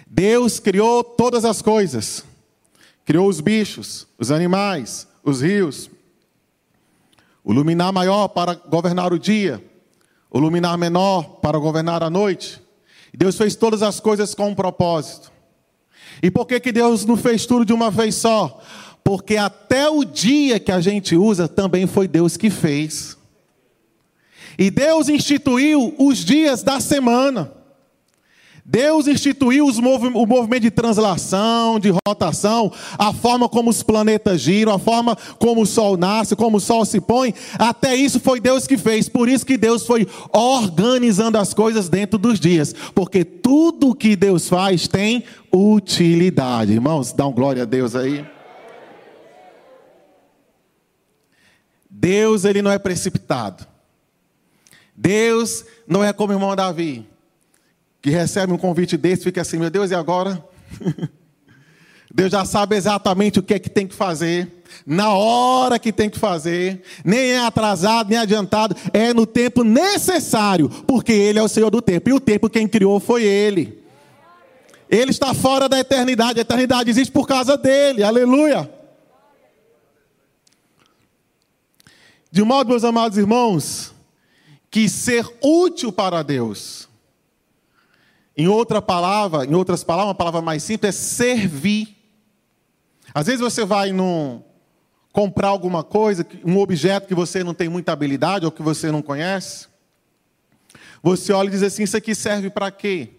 Deus 0.05 0.59
criou 0.59 1.03
todas 1.03 1.45
as 1.45 1.61
coisas, 1.61 2.25
criou 3.05 3.29
os 3.29 3.39
bichos, 3.39 4.07
os 4.17 4.29
animais, 4.29 5.07
os 5.23 5.41
rios, 5.41 5.89
o 7.43 7.51
luminar 7.51 7.91
maior 7.91 8.27
para 8.27 8.53
governar 8.53 9.11
o 9.11 9.19
dia, 9.19 9.63
o 10.29 10.39
luminar 10.39 10.77
menor 10.77 11.39
para 11.41 11.57
governar 11.57 12.03
a 12.03 12.09
noite. 12.09 12.61
Deus 13.13 13.37
fez 13.37 13.55
todas 13.55 13.81
as 13.81 13.99
coisas 13.99 14.33
com 14.33 14.49
um 14.49 14.55
propósito. 14.55 15.31
E 16.21 16.29
por 16.29 16.45
que, 16.45 16.59
que 16.59 16.71
Deus 16.71 17.05
não 17.05 17.17
fez 17.17 17.45
tudo 17.45 17.65
de 17.65 17.73
uma 17.73 17.89
vez 17.89 18.15
só? 18.15 18.61
Porque 19.03 19.37
até 19.37 19.89
o 19.89 20.03
dia 20.03 20.59
que 20.59 20.71
a 20.71 20.79
gente 20.79 21.15
usa 21.15 21.47
também 21.47 21.87
foi 21.87 22.07
Deus 22.07 22.37
que 22.37 22.49
fez. 22.49 23.17
E 24.57 24.69
Deus 24.69 25.09
instituiu 25.09 25.95
os 25.97 26.19
dias 26.19 26.61
da 26.61 26.79
semana. 26.79 27.51
Deus 28.71 29.05
instituiu 29.05 29.65
o 29.65 30.25
movimento 30.25 30.61
de 30.61 30.71
translação, 30.71 31.77
de 31.77 31.91
rotação, 32.07 32.71
a 32.97 33.11
forma 33.11 33.49
como 33.49 33.69
os 33.69 33.83
planetas 33.83 34.39
giram, 34.39 34.73
a 34.73 34.79
forma 34.79 35.13
como 35.37 35.63
o 35.63 35.65
Sol 35.65 35.97
nasce, 35.97 36.37
como 36.37 36.55
o 36.55 36.59
Sol 36.61 36.85
se 36.85 37.01
põe. 37.01 37.33
Até 37.59 37.93
isso 37.93 38.17
foi 38.17 38.39
Deus 38.39 38.65
que 38.65 38.77
fez. 38.77 39.09
Por 39.09 39.27
isso 39.27 39.45
que 39.45 39.57
Deus 39.57 39.85
foi 39.85 40.07
organizando 40.31 41.37
as 41.37 41.53
coisas 41.53 41.89
dentro 41.89 42.17
dos 42.17 42.39
dias. 42.39 42.73
Porque 42.95 43.25
tudo 43.25 43.93
que 43.93 44.15
Deus 44.15 44.47
faz 44.47 44.87
tem 44.87 45.25
utilidade. 45.53 46.71
Irmãos, 46.71 47.13
um 47.19 47.31
glória 47.33 47.63
a 47.63 47.65
Deus 47.65 47.93
aí. 47.93 48.25
Deus, 51.89 52.45
ele 52.45 52.61
não 52.61 52.71
é 52.71 52.79
precipitado. 52.79 53.67
Deus 54.95 55.65
não 55.85 56.01
é 56.01 56.13
como 56.13 56.31
o 56.31 56.35
irmão 56.37 56.55
Davi 56.55 57.10
que 58.01 58.09
recebe 58.09 58.51
um 58.51 58.57
convite 58.57 58.97
desse, 58.97 59.23
fica 59.23 59.41
assim, 59.41 59.57
meu 59.57 59.69
Deus, 59.69 59.91
e 59.91 59.95
agora? 59.95 60.43
Deus 62.13 62.31
já 62.31 62.43
sabe 62.43 62.75
exatamente 62.75 63.39
o 63.39 63.43
que 63.43 63.53
é 63.53 63.59
que 63.59 63.69
tem 63.69 63.87
que 63.87 63.95
fazer, 63.95 64.63
na 64.85 65.13
hora 65.13 65.79
que 65.79 65.93
tem 65.93 66.09
que 66.09 66.19
fazer, 66.19 66.81
nem 67.05 67.31
é 67.31 67.39
atrasado, 67.39 68.09
nem 68.09 68.17
adiantado, 68.17 68.75
é 68.91 69.13
no 69.13 69.25
tempo 69.25 69.63
necessário, 69.63 70.67
porque 70.69 71.13
Ele 71.13 71.39
é 71.39 71.43
o 71.43 71.47
Senhor 71.47 71.69
do 71.69 71.81
tempo, 71.81 72.09
e 72.09 72.13
o 72.13 72.19
tempo 72.19 72.49
quem 72.49 72.67
criou 72.67 72.99
foi 72.99 73.23
Ele. 73.23 73.79
Ele 74.89 75.11
está 75.11 75.33
fora 75.33 75.69
da 75.69 75.79
eternidade, 75.79 76.39
a 76.39 76.41
eternidade 76.41 76.89
existe 76.89 77.11
por 77.11 77.25
causa 77.25 77.55
dele, 77.55 78.03
aleluia. 78.03 78.69
De 82.29 82.43
modo, 82.43 82.69
meus 82.69 82.83
amados 82.83 83.17
irmãos, 83.17 83.93
que 84.69 84.89
ser 84.89 85.25
útil 85.41 85.93
para 85.93 86.23
Deus 86.23 86.90
em 88.35 88.47
outra 88.47 88.81
palavra, 88.81 89.45
em 89.45 89.53
outras 89.53 89.83
palavras, 89.83 90.09
uma 90.09 90.15
palavra 90.15 90.41
mais 90.41 90.63
simples 90.63 90.95
é 90.95 90.97
servir. 90.97 91.97
Às 93.13 93.27
vezes 93.27 93.41
você 93.41 93.65
vai 93.65 93.91
num, 93.91 94.41
comprar 95.11 95.49
alguma 95.49 95.83
coisa, 95.83 96.25
um 96.45 96.57
objeto 96.57 97.07
que 97.07 97.15
você 97.15 97.43
não 97.43 97.53
tem 97.53 97.67
muita 97.67 97.91
habilidade 97.91 98.45
ou 98.45 98.51
que 98.51 98.61
você 98.61 98.91
não 98.91 99.01
conhece. 99.01 99.67
Você 101.03 101.33
olha 101.33 101.47
e 101.47 101.51
diz 101.51 101.63
assim: 101.63 101.83
Isso 101.83 101.97
aqui 101.97 102.15
serve 102.15 102.49
para 102.49 102.71
quê? 102.71 103.09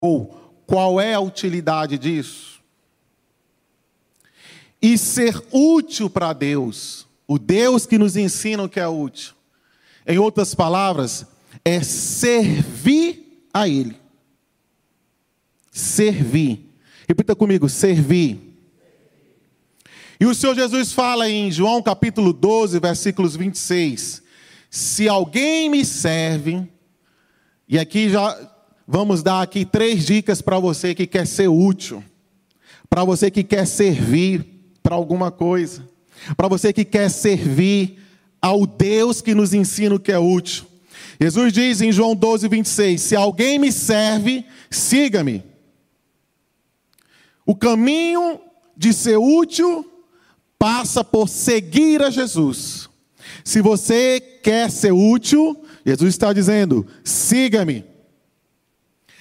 Ou 0.00 0.62
qual 0.66 1.00
é 1.00 1.14
a 1.14 1.20
utilidade 1.20 1.98
disso? 1.98 2.62
E 4.80 4.98
ser 4.98 5.42
útil 5.50 6.10
para 6.10 6.32
Deus, 6.32 7.06
o 7.26 7.38
Deus 7.38 7.86
que 7.86 7.98
nos 7.98 8.16
ensina 8.16 8.62
o 8.62 8.68
que 8.68 8.78
é 8.78 8.86
útil. 8.86 9.34
Em 10.06 10.18
outras 10.18 10.54
palavras, 10.54 11.26
é 11.64 11.82
servir 11.82 13.23
a 13.54 13.68
Ele. 13.68 13.96
Servir. 15.70 16.68
Repita 17.08 17.36
comigo: 17.36 17.68
servir. 17.68 18.40
E 20.18 20.26
o 20.26 20.34
Senhor 20.34 20.54
Jesus 20.54 20.92
fala 20.92 21.30
em 21.30 21.50
João 21.50 21.80
capítulo 21.80 22.32
12, 22.32 22.80
versículos 22.80 23.36
26. 23.36 24.22
Se 24.70 25.08
alguém 25.08 25.70
me 25.70 25.84
serve, 25.84 26.68
e 27.68 27.78
aqui 27.78 28.10
já 28.10 28.50
vamos 28.86 29.22
dar 29.22 29.40
aqui 29.40 29.64
três 29.64 30.04
dicas 30.04 30.42
para 30.42 30.58
você 30.58 30.94
que 30.94 31.06
quer 31.06 31.26
ser 31.26 31.48
útil, 31.48 32.02
para 32.90 33.04
você 33.04 33.30
que 33.30 33.44
quer 33.44 33.66
servir 33.66 34.44
para 34.82 34.94
alguma 34.94 35.30
coisa. 35.30 35.88
para 36.36 36.48
você 36.48 36.72
que 36.72 36.84
quer 36.84 37.10
servir 37.10 37.98
ao 38.40 38.66
Deus 38.66 39.20
que 39.20 39.34
nos 39.34 39.52
ensina 39.52 39.94
o 39.94 40.00
que 40.00 40.12
é 40.12 40.18
útil. 40.18 40.64
Jesus 41.20 41.52
diz 41.52 41.80
em 41.80 41.92
João 41.92 42.14
12, 42.14 42.48
26: 42.48 43.00
Se 43.00 43.16
alguém 43.16 43.58
me 43.58 43.70
serve, 43.70 44.44
siga-me. 44.70 45.44
O 47.46 47.54
caminho 47.54 48.40
de 48.76 48.92
ser 48.92 49.16
útil 49.16 49.90
passa 50.58 51.04
por 51.04 51.28
seguir 51.28 52.02
a 52.02 52.10
Jesus. 52.10 52.88
Se 53.44 53.60
você 53.60 54.20
quer 54.42 54.70
ser 54.70 54.92
útil, 54.92 55.64
Jesus 55.84 56.14
está 56.14 56.32
dizendo: 56.32 56.86
siga-me. 57.04 57.84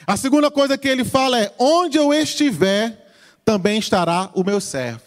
A 0.07 0.17
segunda 0.17 0.49
coisa 0.49 0.77
que 0.77 0.87
ele 0.87 1.03
fala 1.03 1.39
é: 1.39 1.53
onde 1.59 1.97
eu 1.97 2.13
estiver, 2.13 3.13
também 3.43 3.79
estará 3.79 4.31
o 4.33 4.43
meu 4.43 4.59
servo. 4.59 5.01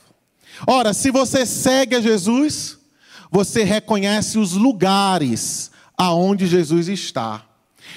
Ora, 0.66 0.92
se 0.92 1.10
você 1.10 1.44
segue 1.44 1.96
a 1.96 2.00
Jesus, 2.00 2.78
você 3.30 3.64
reconhece 3.64 4.38
os 4.38 4.52
lugares 4.52 5.70
aonde 5.96 6.46
Jesus 6.46 6.88
está. 6.88 7.44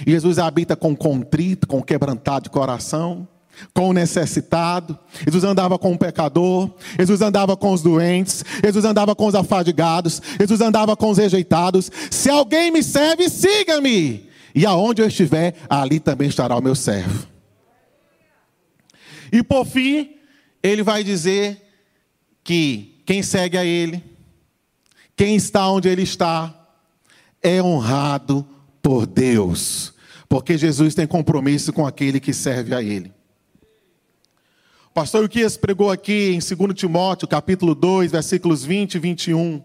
E 0.05 0.11
Jesus 0.11 0.39
habita 0.39 0.75
com 0.75 0.95
contrito, 0.95 1.67
com 1.67 1.81
quebrantado 1.81 2.43
de 2.43 2.49
coração, 2.49 3.27
com 3.73 3.91
necessitado. 3.91 4.97
Jesus 5.23 5.43
andava 5.43 5.77
com 5.77 5.93
o 5.93 5.97
pecador. 5.97 6.69
Jesus 6.97 7.21
andava 7.21 7.57
com 7.57 7.73
os 7.73 7.81
doentes. 7.81 8.43
Jesus 8.63 8.85
andava 8.85 9.15
com 9.15 9.25
os 9.25 9.35
afadigados. 9.35 10.21
Jesus 10.39 10.61
andava 10.61 10.95
com 10.95 11.09
os 11.09 11.17
rejeitados. 11.17 11.91
Se 12.09 12.29
alguém 12.29 12.71
me 12.71 12.81
serve, 12.83 13.29
siga-me. 13.29 14.29
E 14.55 14.65
aonde 14.65 15.01
eu 15.01 15.07
estiver, 15.07 15.55
ali 15.69 15.99
também 15.99 16.29
estará 16.29 16.55
o 16.55 16.61
meu 16.61 16.75
servo. 16.75 17.27
E 19.31 19.43
por 19.43 19.65
fim, 19.65 20.15
ele 20.63 20.81
vai 20.81 21.03
dizer 21.03 21.61
que 22.43 23.01
quem 23.05 23.21
segue 23.21 23.57
a 23.57 23.65
ele, 23.65 24.03
quem 25.15 25.35
está 25.35 25.69
onde 25.69 25.87
ele 25.87 26.01
está, 26.01 26.58
é 27.41 27.61
honrado 27.61 28.45
por 28.81 29.05
Deus, 29.05 29.93
porque 30.27 30.57
Jesus 30.57 30.95
tem 30.95 31.07
compromisso 31.07 31.71
com 31.73 31.85
aquele 31.85 32.19
que 32.19 32.33
serve 32.33 32.73
a 32.73 32.81
ele. 32.81 33.13
O 34.87 34.93
pastor 34.93 35.23
Uquias 35.23 35.55
pregou 35.55 35.91
aqui 35.91 36.31
em 36.31 36.39
2 36.39 36.73
Timóteo, 36.73 37.27
capítulo 37.27 37.75
2, 37.75 38.11
versículos 38.11 38.63
20 38.63 38.95
e 38.95 38.99
21. 38.99 39.63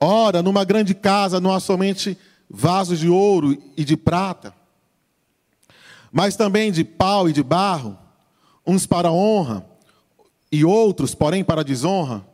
Ora, 0.00 0.42
numa 0.42 0.64
grande 0.64 0.94
casa 0.94 1.40
não 1.40 1.52
há 1.52 1.58
somente 1.58 2.16
vasos 2.48 2.98
de 2.98 3.08
ouro 3.08 3.60
e 3.76 3.84
de 3.84 3.96
prata, 3.96 4.54
mas 6.12 6.36
também 6.36 6.70
de 6.70 6.84
pau 6.84 7.28
e 7.28 7.32
de 7.32 7.42
barro, 7.42 7.98
uns 8.66 8.86
para 8.86 9.10
honra 9.10 9.66
e 10.50 10.64
outros, 10.64 11.14
porém, 11.14 11.44
para 11.44 11.64
desonra. 11.64 12.26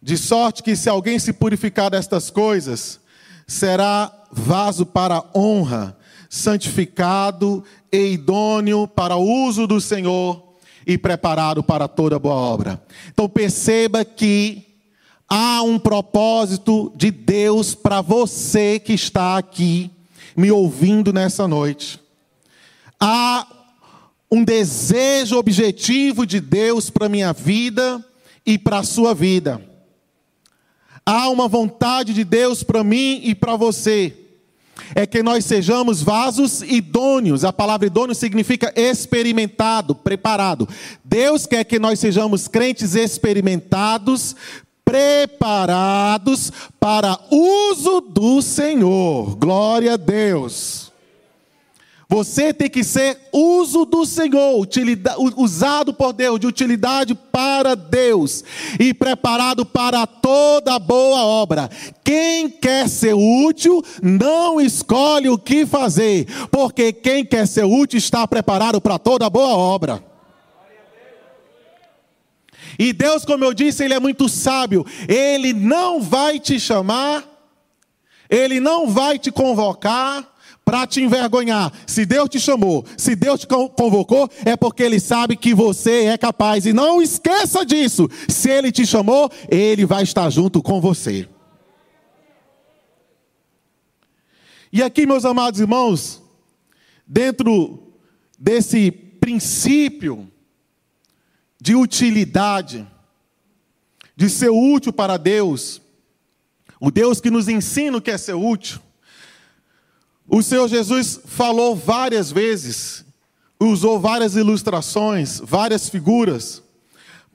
De 0.00 0.16
sorte 0.16 0.62
que, 0.62 0.76
se 0.76 0.88
alguém 0.88 1.18
se 1.18 1.32
purificar 1.32 1.90
destas 1.90 2.30
coisas, 2.30 3.00
será 3.48 4.12
vaso 4.30 4.84
para 4.84 5.24
honra, 5.34 5.96
santificado 6.28 7.64
e 7.90 8.12
idôneo 8.12 8.86
para 8.86 9.16
o 9.16 9.46
uso 9.46 9.66
do 9.66 9.80
Senhor 9.80 10.52
e 10.86 10.98
preparado 10.98 11.62
para 11.62 11.88
toda 11.88 12.18
boa 12.18 12.34
obra. 12.34 12.80
Então 13.10 13.26
perceba 13.26 14.04
que 14.04 14.66
há 15.26 15.62
um 15.62 15.78
propósito 15.78 16.92
de 16.94 17.10
Deus 17.10 17.74
para 17.74 18.02
você 18.02 18.78
que 18.78 18.92
está 18.92 19.38
aqui 19.38 19.90
me 20.36 20.52
ouvindo 20.52 21.12
nessa 21.12 21.48
noite. 21.48 21.98
Há 23.00 23.46
um 24.30 24.44
desejo 24.44 25.38
objetivo 25.38 26.26
de 26.26 26.38
Deus 26.38 26.90
para 26.90 27.08
minha 27.08 27.32
vida 27.32 28.04
e 28.44 28.58
para 28.58 28.80
a 28.80 28.84
sua 28.84 29.14
vida. 29.14 29.67
Há 31.10 31.30
uma 31.30 31.48
vontade 31.48 32.12
de 32.12 32.22
Deus 32.22 32.62
para 32.62 32.84
mim 32.84 33.22
e 33.24 33.34
para 33.34 33.56
você. 33.56 34.14
É 34.94 35.06
que 35.06 35.22
nós 35.22 35.46
sejamos 35.46 36.02
vasos 36.02 36.60
idôneos. 36.60 37.46
A 37.46 37.52
palavra 37.52 37.86
idôneo 37.86 38.14
significa 38.14 38.70
experimentado, 38.76 39.94
preparado. 39.94 40.68
Deus 41.02 41.46
quer 41.46 41.64
que 41.64 41.78
nós 41.78 41.98
sejamos 41.98 42.46
crentes 42.46 42.94
experimentados, 42.94 44.36
preparados 44.84 46.52
para 46.78 47.18
uso 47.30 48.02
do 48.02 48.42
Senhor. 48.42 49.34
Glória 49.36 49.94
a 49.94 49.96
Deus. 49.96 50.87
Você 52.10 52.54
tem 52.54 52.70
que 52.70 52.82
ser 52.82 53.18
uso 53.30 53.84
do 53.84 54.06
Senhor, 54.06 54.66
usado 55.36 55.92
por 55.92 56.14
Deus, 56.14 56.40
de 56.40 56.46
utilidade 56.46 57.14
para 57.14 57.74
Deus 57.74 58.42
e 58.80 58.94
preparado 58.94 59.66
para 59.66 60.06
toda 60.06 60.78
boa 60.78 61.22
obra. 61.22 61.68
Quem 62.02 62.48
quer 62.48 62.88
ser 62.88 63.12
útil, 63.12 63.84
não 64.02 64.58
escolhe 64.58 65.28
o 65.28 65.36
que 65.36 65.66
fazer, 65.66 66.26
porque 66.50 66.94
quem 66.94 67.26
quer 67.26 67.46
ser 67.46 67.64
útil 67.64 67.98
está 67.98 68.26
preparado 68.26 68.80
para 68.80 68.98
toda 68.98 69.28
boa 69.28 69.54
obra. 69.54 70.02
E 72.78 72.94
Deus, 72.94 73.22
como 73.26 73.44
eu 73.44 73.52
disse, 73.52 73.84
Ele 73.84 73.92
é 73.92 74.00
muito 74.00 74.30
sábio, 74.30 74.86
Ele 75.06 75.52
não 75.52 76.00
vai 76.00 76.40
te 76.40 76.58
chamar, 76.58 77.22
Ele 78.30 78.60
não 78.60 78.88
vai 78.88 79.18
te 79.18 79.30
convocar 79.30 80.37
para 80.68 80.86
te 80.86 81.00
envergonhar. 81.00 81.72
Se 81.86 82.04
Deus 82.04 82.28
te 82.28 82.38
chamou, 82.38 82.84
se 82.94 83.16
Deus 83.16 83.40
te 83.40 83.46
convocou, 83.46 84.30
é 84.44 84.54
porque 84.54 84.82
Ele 84.82 85.00
sabe 85.00 85.34
que 85.34 85.54
você 85.54 86.04
é 86.04 86.18
capaz. 86.18 86.66
E 86.66 86.74
não 86.74 87.00
esqueça 87.00 87.64
disso. 87.64 88.06
Se 88.28 88.50
Ele 88.50 88.70
te 88.70 88.84
chamou, 88.84 89.32
Ele 89.48 89.86
vai 89.86 90.02
estar 90.02 90.28
junto 90.28 90.62
com 90.62 90.78
você. 90.78 91.26
E 94.70 94.82
aqui, 94.82 95.06
meus 95.06 95.24
amados 95.24 95.58
irmãos, 95.58 96.22
dentro 97.06 97.94
desse 98.38 98.90
princípio 98.90 100.30
de 101.58 101.74
utilidade, 101.74 102.86
de 104.14 104.28
ser 104.28 104.50
útil 104.50 104.92
para 104.92 105.16
Deus, 105.16 105.80
o 106.78 106.90
Deus 106.90 107.22
que 107.22 107.30
nos 107.30 107.48
ensina 107.48 107.96
o 107.96 108.02
que 108.02 108.10
é 108.10 108.18
ser 108.18 108.34
útil, 108.34 108.82
o 110.28 110.42
Senhor 110.42 110.68
Jesus 110.68 111.20
falou 111.24 111.74
várias 111.74 112.30
vezes, 112.30 113.04
usou 113.58 113.98
várias 113.98 114.36
ilustrações, 114.36 115.40
várias 115.40 115.88
figuras, 115.88 116.62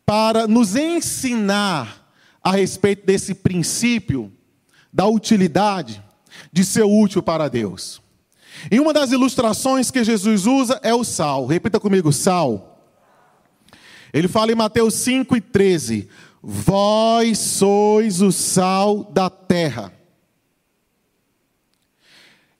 para 0.05 0.45
nos 0.47 0.75
ensinar 0.75 2.07
a 2.43 2.51
respeito 2.51 3.05
desse 3.05 3.33
princípio 3.33 4.31
da 4.91 5.07
utilidade 5.07 6.03
de 6.51 6.63
ser 6.63 6.83
útil 6.83 7.23
para 7.23 7.49
Deus. 7.49 8.01
E 8.71 8.79
uma 8.79 8.93
das 8.93 9.11
ilustrações 9.11 9.89
que 9.89 10.03
Jesus 10.03 10.45
usa 10.45 10.79
é 10.83 10.93
o 10.93 11.03
sal. 11.03 11.47
Repita 11.47 11.79
comigo, 11.79 12.13
sal. 12.13 12.79
Ele 14.13 14.27
fala 14.27 14.51
em 14.51 14.55
Mateus 14.55 14.93
5 14.95 15.35
e 15.35 15.41
13: 15.41 16.07
Vós 16.41 17.39
sois 17.39 18.21
o 18.21 18.31
sal 18.31 19.03
da 19.05 19.29
terra. 19.29 19.91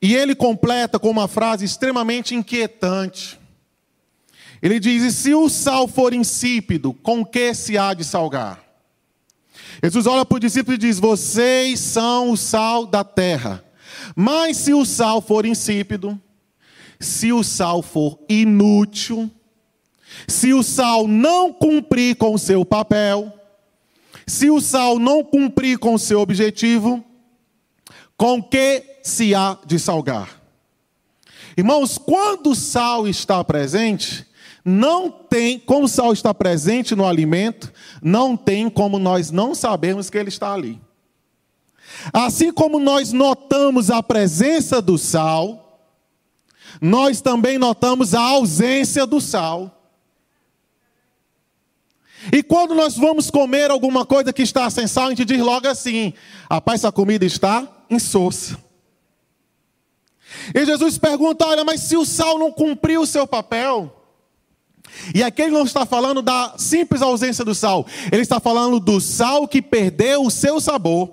E 0.04 0.14
ele 0.14 0.36
completa 0.36 1.00
com 1.00 1.10
uma 1.10 1.30
frase 1.30 1.64
extremamente 1.64 2.36
inquietante. 2.36 3.40
Ele 4.62 4.78
diz: 4.78 5.02
E 5.02 5.12
se 5.14 5.34
o 5.34 5.48
sal 5.48 5.88
for 5.88 6.14
insípido, 6.14 6.92
com 6.92 7.26
que 7.26 7.54
se 7.54 7.78
há 7.78 7.94
de 7.94 8.04
salgar? 8.04 8.62
Jesus 9.82 10.06
olha 10.06 10.26
para 10.26 10.36
o 10.36 10.40
discípulo 10.42 10.76
e 10.76 10.78
diz: 10.78 11.00
Vocês 11.00 11.80
são 11.80 12.32
o 12.32 12.38
sal 12.38 12.86
da 12.86 13.06
terra. 13.06 13.64
Mas 14.14 14.58
se 14.58 14.74
o 14.74 14.84
sal 14.84 15.22
for 15.22 15.46
insípido, 15.46 16.20
se 17.00 17.32
o 17.32 17.42
sal 17.42 17.82
for 17.82 18.20
inútil, 18.28 19.32
se 20.28 20.54
o 20.54 20.64
sal 20.64 21.08
não 21.08 21.54
cumprir 21.54 22.18
com 22.18 22.34
o 22.34 22.40
seu 22.40 22.66
papel, 22.66 23.32
se 24.28 24.50
o 24.50 24.60
sal 24.60 25.00
não 25.00 25.24
cumprir 25.24 25.78
com 25.78 25.94
o 25.94 26.00
seu 26.00 26.20
objetivo, 26.20 27.02
com 28.18 28.44
que 28.44 28.93
se 29.04 29.36
há 29.36 29.58
de 29.66 29.78
salgar. 29.78 30.42
Irmãos, 31.58 31.98
quando 31.98 32.52
o 32.52 32.56
sal 32.56 33.08
está 33.08 33.44
presente, 33.44 34.26
não 34.66 35.12
tem, 35.12 35.60
como 35.60 35.86
o 35.86 35.90
sal 35.90 36.14
está 36.14 36.34
presente 36.34 36.96
no 36.96 37.06
alimento, 37.06 37.72
não 38.02 38.38
tem 38.38 38.70
como 38.70 38.98
nós 38.98 39.30
não 39.30 39.54
sabemos 39.54 40.10
que 40.10 40.18
ele 40.18 40.30
está 40.30 40.54
ali. 40.54 40.82
Assim 42.14 42.52
como 42.52 42.80
nós 42.80 43.12
notamos 43.12 43.92
a 43.92 44.02
presença 44.02 44.82
do 44.82 44.98
sal, 44.98 45.82
nós 46.82 47.22
também 47.22 47.58
notamos 47.58 48.16
a 48.16 48.22
ausência 48.22 49.06
do 49.06 49.20
sal. 49.20 49.82
E 52.32 52.42
quando 52.42 52.74
nós 52.74 52.96
vamos 52.96 53.30
comer 53.30 53.70
alguma 53.70 54.06
coisa 54.06 54.32
que 54.32 54.42
está 54.42 54.70
sem 54.70 54.88
sal, 54.88 55.08
a 55.08 55.10
gente 55.10 55.26
diz 55.26 55.40
logo 55.40 55.68
assim: 55.68 56.14
rapaz, 56.50 56.80
essa 56.80 56.92
comida 56.92 57.26
está 57.26 57.68
insossa. 57.90 58.63
E 60.54 60.66
Jesus 60.66 60.98
pergunta: 60.98 61.46
olha, 61.46 61.64
mas 61.64 61.82
se 61.82 61.96
o 61.98 62.06
sal 62.06 62.38
não 62.38 62.52
cumpriu 62.52 63.02
o 63.02 63.08
seu 63.08 63.28
papel, 63.28 64.00
E 65.14 65.24
aqui 65.24 65.42
ele 65.42 65.52
não 65.52 65.64
está 65.64 65.86
falando 65.86 66.22
da 66.22 66.56
simples 66.58 67.02
ausência 67.02 67.44
do 67.44 67.56
sal, 67.56 67.86
ele 68.12 68.22
está 68.22 68.40
falando 68.40 68.80
do 68.80 69.02
sal 69.02 69.48
que 69.48 69.62
perdeu 69.62 70.24
o 70.24 70.32
seu 70.32 70.60
sabor. 70.60 71.10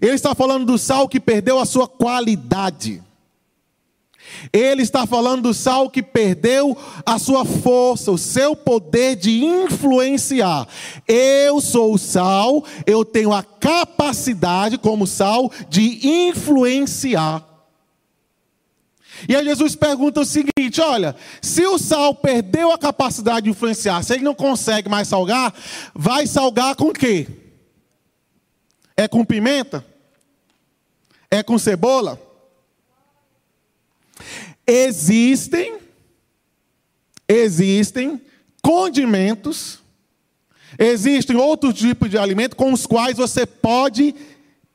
Ele 0.00 0.14
está 0.14 0.34
falando 0.34 0.66
do 0.66 0.76
sal 0.76 1.08
que 1.08 1.20
perdeu 1.20 1.58
a 1.58 1.64
sua 1.64 1.86
qualidade. 1.86 3.02
Ele 4.52 4.82
está 4.82 5.06
falando 5.06 5.42
do 5.42 5.54
sal 5.54 5.90
que 5.90 6.02
perdeu 6.02 6.76
a 7.04 7.18
sua 7.18 7.44
força, 7.44 8.10
o 8.10 8.18
seu 8.18 8.54
poder 8.54 9.16
de 9.16 9.44
influenciar. 9.44 10.66
Eu 11.06 11.60
sou 11.60 11.94
o 11.94 11.98
sal, 11.98 12.64
eu 12.86 13.04
tenho 13.04 13.32
a 13.32 13.42
capacidade, 13.42 14.78
como 14.78 15.06
sal, 15.06 15.50
de 15.68 16.06
influenciar. 16.06 17.44
E 19.28 19.34
aí 19.34 19.44
Jesus 19.44 19.76
pergunta 19.76 20.20
o 20.20 20.24
seguinte: 20.24 20.80
olha, 20.80 21.14
se 21.40 21.64
o 21.66 21.78
sal 21.78 22.14
perdeu 22.14 22.72
a 22.72 22.78
capacidade 22.78 23.44
de 23.44 23.50
influenciar, 23.50 24.02
se 24.02 24.14
ele 24.14 24.24
não 24.24 24.34
consegue 24.34 24.88
mais 24.88 25.08
salgar, 25.08 25.54
vai 25.94 26.26
salgar 26.26 26.74
com 26.74 26.86
o 26.86 26.92
quê? 26.92 27.26
É 28.96 29.08
com 29.08 29.24
pimenta? 29.24 29.84
É 31.30 31.42
com 31.42 31.58
cebola? 31.58 32.20
Existem, 34.66 35.78
existem 37.28 38.20
condimentos, 38.62 39.80
existem 40.78 41.36
outros 41.36 41.74
tipos 41.74 42.08
de 42.10 42.18
alimento 42.18 42.56
com 42.56 42.72
os 42.72 42.86
quais 42.86 43.16
você 43.16 43.44
pode 43.44 44.14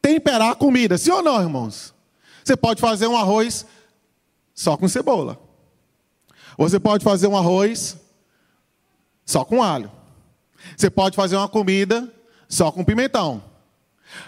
temperar 0.02 0.52
a 0.52 0.56
comida. 0.56 0.97
Sim 0.97 1.12
ou 1.12 1.21
não, 1.21 1.41
irmãos? 1.41 1.93
Você 2.43 2.56
pode 2.56 2.82
fazer 2.82 3.08
um 3.08 3.17
arroz 3.17 3.65
só 4.54 4.75
com 4.75 4.88
cebola. 4.88 5.39
Você 6.58 6.80
pode 6.80 7.04
fazer 7.04 7.28
um 7.28 7.38
arroz 7.38 7.97
só 9.25 9.45
com 9.45 9.63
alho. 9.63 9.91
Você 10.75 10.89
pode 10.89 11.15
fazer 11.15 11.36
uma 11.36 11.47
comida 11.47 12.12
só 12.47 12.71
com 12.71 12.84
pimentão. 12.84 13.43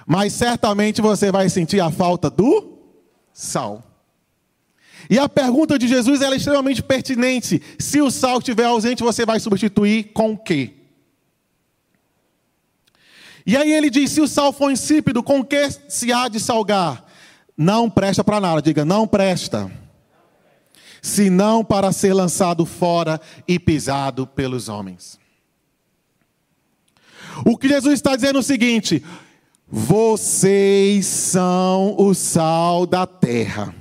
Mas 0.05 0.33
certamente 0.33 1.01
você 1.01 1.31
vai 1.31 1.49
sentir 1.49 1.79
a 1.79 1.91
falta 1.91 2.29
do 2.29 2.77
sal. 3.33 3.83
E 5.11 5.19
a 5.19 5.27
pergunta 5.27 5.77
de 5.77 5.89
Jesus 5.89 6.21
é 6.21 6.33
extremamente 6.33 6.81
pertinente. 6.81 7.61
Se 7.77 8.01
o 8.01 8.09
sal 8.09 8.37
estiver 8.37 8.63
ausente, 8.63 9.03
você 9.03 9.25
vai 9.25 9.41
substituir 9.41 10.05
com 10.13 10.31
o 10.31 10.37
quê? 10.37 10.71
E 13.45 13.57
aí 13.57 13.73
ele 13.73 13.89
diz: 13.89 14.11
se 14.11 14.21
o 14.21 14.27
sal 14.27 14.53
for 14.53 14.71
insípido, 14.71 15.21
com 15.21 15.43
que 15.43 15.69
se 15.89 16.13
há 16.13 16.29
de 16.29 16.39
salgar? 16.39 17.05
Não 17.57 17.89
presta 17.89 18.23
para 18.23 18.39
nada, 18.39 18.61
diga, 18.61 18.85
não 18.85 19.05
presta. 19.05 19.69
Senão 21.01 21.61
para 21.61 21.91
ser 21.91 22.13
lançado 22.13 22.65
fora 22.65 23.19
e 23.45 23.59
pisado 23.59 24.25
pelos 24.25 24.69
homens. 24.69 25.19
O 27.45 27.57
que 27.57 27.67
Jesus 27.67 27.95
está 27.95 28.15
dizendo 28.15 28.37
é 28.37 28.39
o 28.39 28.43
seguinte: 28.43 29.03
vocês 29.67 31.05
são 31.05 31.97
o 31.99 32.13
sal 32.13 32.85
da 32.85 33.05
terra. 33.05 33.80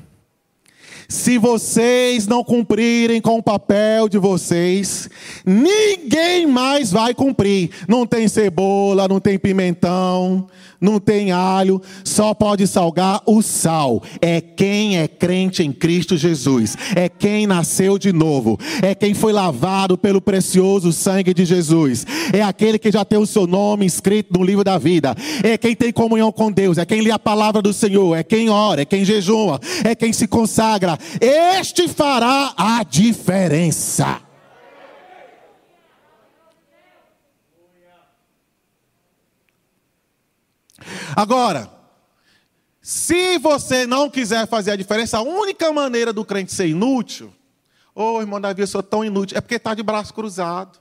Se 1.10 1.38
vocês 1.38 2.28
não 2.28 2.44
cumprirem 2.44 3.20
com 3.20 3.36
o 3.36 3.42
papel 3.42 4.08
de 4.08 4.16
vocês, 4.16 5.10
ninguém 5.44 6.46
mais 6.46 6.92
vai 6.92 7.12
cumprir. 7.12 7.70
Não 7.88 8.06
tem 8.06 8.28
cebola, 8.28 9.08
não 9.08 9.18
tem 9.18 9.36
pimentão, 9.36 10.46
não 10.80 10.98
tem 10.98 11.30
alho, 11.30 11.80
só 12.04 12.32
pode 12.32 12.66
salgar 12.66 13.22
o 13.26 13.42
sal. 13.42 14.02
É 14.20 14.40
quem 14.40 14.98
é 14.98 15.06
crente 15.06 15.62
em 15.62 15.72
Cristo 15.72 16.16
Jesus, 16.16 16.76
é 16.96 17.08
quem 17.08 17.46
nasceu 17.46 17.98
de 17.98 18.12
novo, 18.12 18.58
é 18.82 18.94
quem 18.94 19.14
foi 19.14 19.32
lavado 19.32 19.98
pelo 19.98 20.20
precioso 20.20 20.92
sangue 20.92 21.34
de 21.34 21.44
Jesus, 21.44 22.06
é 22.32 22.42
aquele 22.42 22.78
que 22.78 22.90
já 22.90 23.04
tem 23.04 23.18
o 23.18 23.26
seu 23.26 23.46
nome 23.46 23.84
escrito 23.84 24.38
no 24.38 24.44
livro 24.44 24.64
da 24.64 24.78
vida, 24.78 25.14
é 25.42 25.58
quem 25.58 25.74
tem 25.74 25.92
comunhão 25.92 26.32
com 26.32 26.50
Deus, 26.50 26.78
é 26.78 26.86
quem 26.86 27.00
lê 27.00 27.10
a 27.10 27.18
palavra 27.18 27.60
do 27.60 27.72
Senhor, 27.72 28.16
é 28.16 28.22
quem 28.22 28.48
ora, 28.48 28.82
é 28.82 28.84
quem 28.84 29.04
jejuma, 29.04 29.60
é 29.84 29.94
quem 29.94 30.12
se 30.12 30.26
consagra. 30.26 30.98
Este 31.20 31.88
fará 31.88 32.54
a 32.56 32.82
diferença. 32.82 34.29
Agora, 41.14 41.70
se 42.82 43.38
você 43.38 43.86
não 43.86 44.08
quiser 44.08 44.46
fazer 44.46 44.70
a 44.70 44.76
diferença, 44.76 45.18
a 45.18 45.22
única 45.22 45.72
maneira 45.72 46.12
do 46.12 46.24
crente 46.24 46.52
ser 46.52 46.68
inútil, 46.68 47.32
ô 47.94 48.14
oh, 48.14 48.20
irmão 48.20 48.40
Davi, 48.40 48.62
eu 48.62 48.66
sou 48.66 48.82
tão 48.82 49.04
inútil, 49.04 49.36
é 49.36 49.40
porque 49.40 49.56
está 49.56 49.74
de 49.74 49.82
braço 49.82 50.14
cruzado. 50.14 50.78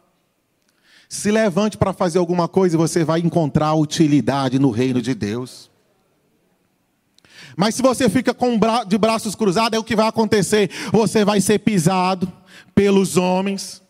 Se 1.10 1.32
levante 1.32 1.78
para 1.78 1.91
fazer 1.91 2.19
alguma 2.19 2.48
coisa 2.48 2.76
e 2.76 2.78
você 2.78 3.04
vai 3.04 3.19
encontrar 3.19 3.74
utilidade 3.74 4.60
no 4.60 4.69
reino 4.69 5.02
de 5.02 5.15
Deus. 5.15 5.69
Mas 7.58 7.76
se 7.76 7.82
você 7.82 8.08
fica 8.08 8.36
de 8.88 8.98
braços 8.98 9.36
cruzados, 9.36 9.76
é 9.76 9.80
o 9.80 9.84
que 9.84 9.95
vai 9.95 10.08
acontecer. 10.08 10.69
Você 10.93 11.26
vai 11.26 11.41
ser 11.41 11.60
pisado 11.60 12.32
pelos 12.76 13.17
homens 13.17 13.82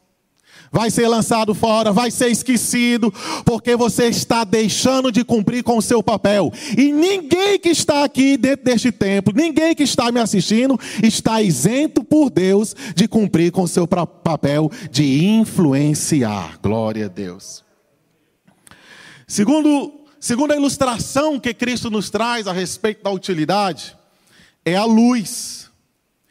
vai 0.72 0.90
ser 0.90 1.08
lançado 1.08 1.54
fora, 1.54 1.92
vai 1.92 2.12
ser 2.12 2.30
esquecido, 2.30 3.14
porque 3.46 3.76
você 3.76 4.08
está 4.08 4.44
deixando 4.44 5.12
de 5.12 5.24
cumprir 5.24 5.64
com 5.64 5.78
o 5.78 5.82
seu 5.82 6.02
papel. 6.02 6.52
E 6.78 6.92
ninguém 6.92 7.60
que 7.60 7.70
está 7.70 8.04
aqui 8.04 8.38
dentro 8.38 8.66
deste 8.66 8.92
templo, 8.92 9.34
ninguém 9.36 9.76
que 9.76 9.84
está 9.84 10.12
me 10.12 10.20
assistindo, 10.20 10.80
está 11.04 11.42
isento 11.42 12.04
por 12.04 12.30
Deus 12.30 12.76
de 12.96 13.08
cumprir 13.08 13.52
com 13.52 13.64
o 13.64 13.68
seu 13.68 13.88
papel 13.88 14.72
de 14.92 15.26
influenciar. 15.26 16.60
Glória 16.62 17.06
a 17.06 17.10
Deus. 17.10 17.64
Segundo, 19.28 19.94
segundo 20.20 20.52
a 20.54 20.56
ilustração 20.56 21.40
que 21.40 21.54
Cristo 21.54 21.90
nos 21.90 22.10
traz 22.10 22.48
a 22.48 22.52
respeito 22.52 23.04
da 23.04 23.12
utilidade, 23.12 23.96
é 24.66 24.76
a 24.76 24.86
luz. 24.86 25.70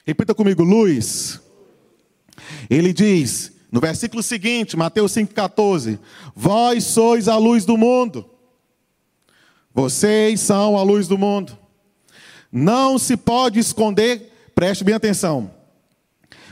Repita 0.04 0.34
comigo, 0.34 0.62
luz. 0.64 1.40
Ele 2.68 2.92
diz: 2.92 3.52
no 3.70 3.80
versículo 3.80 4.22
seguinte, 4.22 4.76
Mateus 4.76 5.12
5,14: 5.12 5.98
Vós 6.34 6.84
sois 6.84 7.28
a 7.28 7.36
luz 7.36 7.64
do 7.64 7.76
mundo, 7.76 8.24
vocês 9.74 10.40
são 10.40 10.76
a 10.76 10.82
luz 10.82 11.06
do 11.06 11.18
mundo. 11.18 11.56
Não 12.50 12.98
se 12.98 13.16
pode 13.16 13.58
esconder, 13.58 14.32
preste 14.54 14.82
bem 14.82 14.94
atenção. 14.94 15.50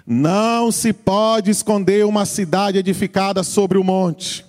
Não 0.07 0.71
se 0.71 0.93
pode 0.93 1.51
esconder 1.51 2.07
uma 2.07 2.25
cidade 2.25 2.79
edificada 2.79 3.43
sobre 3.43 3.79
o 3.79 3.83
monte. 3.83 4.45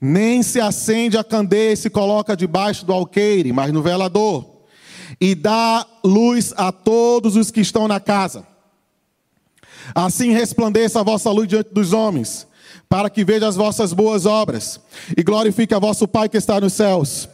Nem 0.00 0.42
se 0.42 0.60
acende 0.60 1.16
a 1.16 1.24
candeia 1.24 1.72
e 1.72 1.76
se 1.76 1.90
coloca 1.90 2.36
debaixo 2.36 2.84
do 2.84 2.92
alqueire, 2.92 3.52
mas 3.52 3.72
no 3.72 3.82
velador, 3.82 4.62
e 5.20 5.34
dá 5.34 5.86
luz 6.04 6.52
a 6.56 6.70
todos 6.70 7.36
os 7.36 7.50
que 7.50 7.60
estão 7.60 7.88
na 7.88 7.98
casa. 7.98 8.46
Assim 9.92 10.30
resplandeça 10.30 11.00
a 11.00 11.02
vossa 11.02 11.30
luz 11.30 11.48
diante 11.48 11.74
dos 11.74 11.92
homens, 11.92 12.46
para 12.88 13.10
que 13.10 13.24
vejam 13.24 13.48
as 13.48 13.56
vossas 13.56 13.92
boas 13.92 14.24
obras 14.24 14.80
e 15.16 15.22
glorifique 15.22 15.74
a 15.74 15.78
vosso 15.80 16.06
Pai 16.06 16.28
que 16.28 16.36
está 16.36 16.60
nos 16.60 16.74
céus. 16.74 17.28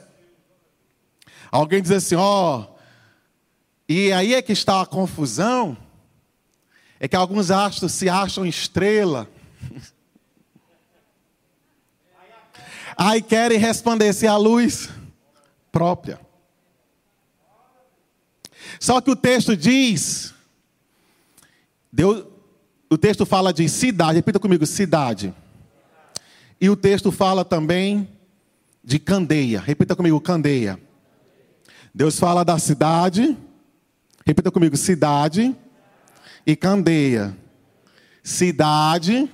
Alguém 1.50 1.82
diz 1.82 1.90
assim, 1.90 2.14
ó, 2.14 2.60
oh, 2.60 2.80
e 3.88 4.12
aí 4.12 4.34
é 4.34 4.40
que 4.40 4.52
está 4.52 4.80
a 4.80 4.86
confusão, 4.86 5.76
é 6.98 7.08
que 7.08 7.16
alguns 7.16 7.50
astros 7.50 7.92
se 7.92 8.08
acham 8.08 8.46
estrela. 8.46 9.28
Aí 12.96 13.22
querem 13.22 13.58
resplandecer 13.58 14.30
a 14.30 14.36
luz 14.36 14.90
própria. 15.72 16.20
Só 18.78 19.00
que 19.00 19.10
o 19.10 19.16
texto 19.16 19.56
diz, 19.56 20.34
Deus, 21.90 22.26
o 22.90 22.98
texto 22.98 23.24
fala 23.24 23.52
de 23.52 23.68
cidade, 23.68 24.16
repita 24.16 24.40
comigo, 24.40 24.66
cidade. 24.66 25.32
E 26.60 26.68
o 26.68 26.74
texto 26.74 27.12
fala 27.12 27.44
também 27.44 28.08
de 28.82 28.98
candeia. 28.98 29.60
Repita 29.60 29.94
comigo, 29.94 30.20
candeia. 30.20 30.78
Deus 31.94 32.18
fala 32.18 32.44
da 32.44 32.58
cidade. 32.58 33.38
Repita 34.26 34.50
comigo, 34.50 34.76
cidade 34.76 35.56
e 36.44 36.56
candeia. 36.56 37.36
Cidade, 38.24 39.30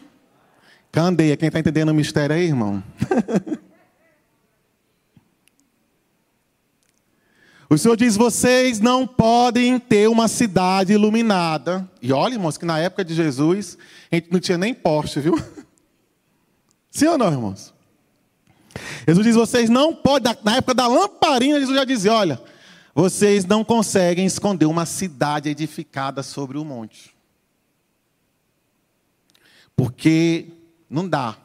candeia. 0.92 1.36
Quem 1.36 1.48
está 1.48 1.58
entendendo 1.58 1.88
o 1.88 1.94
mistério 1.94 2.36
aí, 2.36 2.44
irmão? 2.44 2.84
O 7.68 7.76
Senhor 7.76 7.96
diz: 7.96 8.16
vocês 8.16 8.80
não 8.80 9.06
podem 9.06 9.78
ter 9.78 10.08
uma 10.08 10.28
cidade 10.28 10.92
iluminada. 10.92 11.88
E 12.00 12.12
olha, 12.12 12.34
irmãos, 12.34 12.56
que 12.56 12.64
na 12.64 12.78
época 12.78 13.04
de 13.04 13.14
Jesus, 13.14 13.76
a 14.10 14.16
gente 14.16 14.30
não 14.30 14.38
tinha 14.38 14.56
nem 14.56 14.72
poste, 14.72 15.20
viu? 15.20 15.36
Sim 16.90 17.08
ou 17.08 17.18
não, 17.18 17.30
irmãos? 17.30 17.74
Jesus 19.06 19.26
diz: 19.26 19.34
vocês 19.34 19.68
não 19.68 19.94
podem, 19.94 20.36
na 20.44 20.56
época 20.56 20.74
da 20.74 20.86
lamparina, 20.86 21.58
Jesus 21.58 21.76
já 21.76 21.84
dizia: 21.84 22.12
olha, 22.12 22.40
vocês 22.94 23.44
não 23.44 23.64
conseguem 23.64 24.24
esconder 24.24 24.66
uma 24.66 24.86
cidade 24.86 25.48
edificada 25.48 26.22
sobre 26.22 26.56
o 26.58 26.64
monte. 26.64 27.14
Porque 29.74 30.46
não 30.88 31.06
dá. 31.06 31.36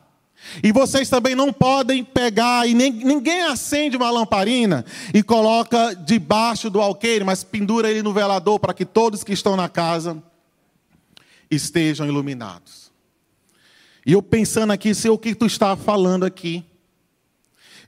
E 0.64 0.72
vocês 0.72 1.10
também 1.10 1.36
não 1.36 1.54
podem 1.54 2.04
pegar, 2.04 2.68
e 2.68 2.74
nem, 2.74 2.92
ninguém 2.92 3.44
acende 3.44 3.96
uma 3.96 4.10
lamparina 4.10 4.84
e 5.14 5.24
coloca 5.24 5.94
debaixo 5.94 6.70
do 6.70 6.82
alqueire, 6.82 7.24
mas 7.24 7.44
pendura 7.44 7.90
ele 7.90 8.02
no 8.02 8.14
velador 8.14 8.60
para 8.60 8.74
que 8.74 8.86
todos 8.86 9.24
que 9.24 9.34
estão 9.34 9.56
na 9.56 9.70
casa 9.70 10.22
estejam 11.50 12.08
iluminados. 12.08 12.92
E 14.06 14.14
eu 14.14 14.22
pensando 14.22 14.72
aqui, 14.72 14.96
Senhor, 14.96 15.14
o 15.14 15.20
que 15.20 15.36
tu 15.36 15.46
está 15.46 15.76
falando 15.76 16.26
aqui? 16.26 16.66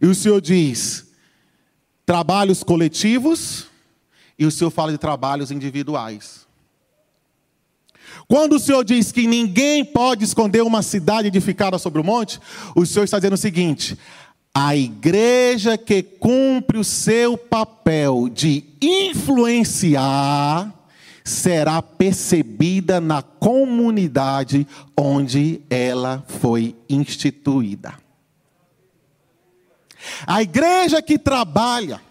E 0.02 0.06
o 0.06 0.14
Senhor 0.14 0.40
diz: 0.40 1.12
trabalhos 2.06 2.64
coletivos, 2.64 3.66
e 4.38 4.46
o 4.46 4.52
Senhor 4.52 4.70
fala 4.70 4.92
de 4.92 4.98
trabalhos 4.98 5.52
individuais. 5.52 6.43
Quando 8.34 8.54
o 8.54 8.60
Senhor 8.60 8.84
diz 8.84 9.12
que 9.12 9.28
ninguém 9.28 9.86
pode 9.86 10.24
esconder 10.24 10.64
uma 10.64 10.82
cidade 10.82 11.28
edificada 11.28 11.78
sobre 11.78 12.02
o 12.02 12.04
monte, 12.04 12.40
o 12.76 12.84
Senhor 12.84 13.04
está 13.04 13.20
dizendo 13.20 13.34
o 13.34 13.38
seguinte: 13.38 13.96
a 14.52 14.76
igreja 14.76 15.78
que 15.78 16.02
cumpre 16.02 16.80
o 16.80 16.84
seu 16.84 17.38
papel 17.38 18.28
de 18.28 18.64
influenciar 18.82 20.74
será 21.24 21.80
percebida 21.80 23.00
na 23.00 23.22
comunidade 23.22 24.66
onde 24.98 25.62
ela 25.70 26.26
foi 26.28 26.76
instituída. 26.90 27.94
A 30.26 30.42
igreja 30.42 31.04
que 31.04 31.20
trabalha, 31.20 32.02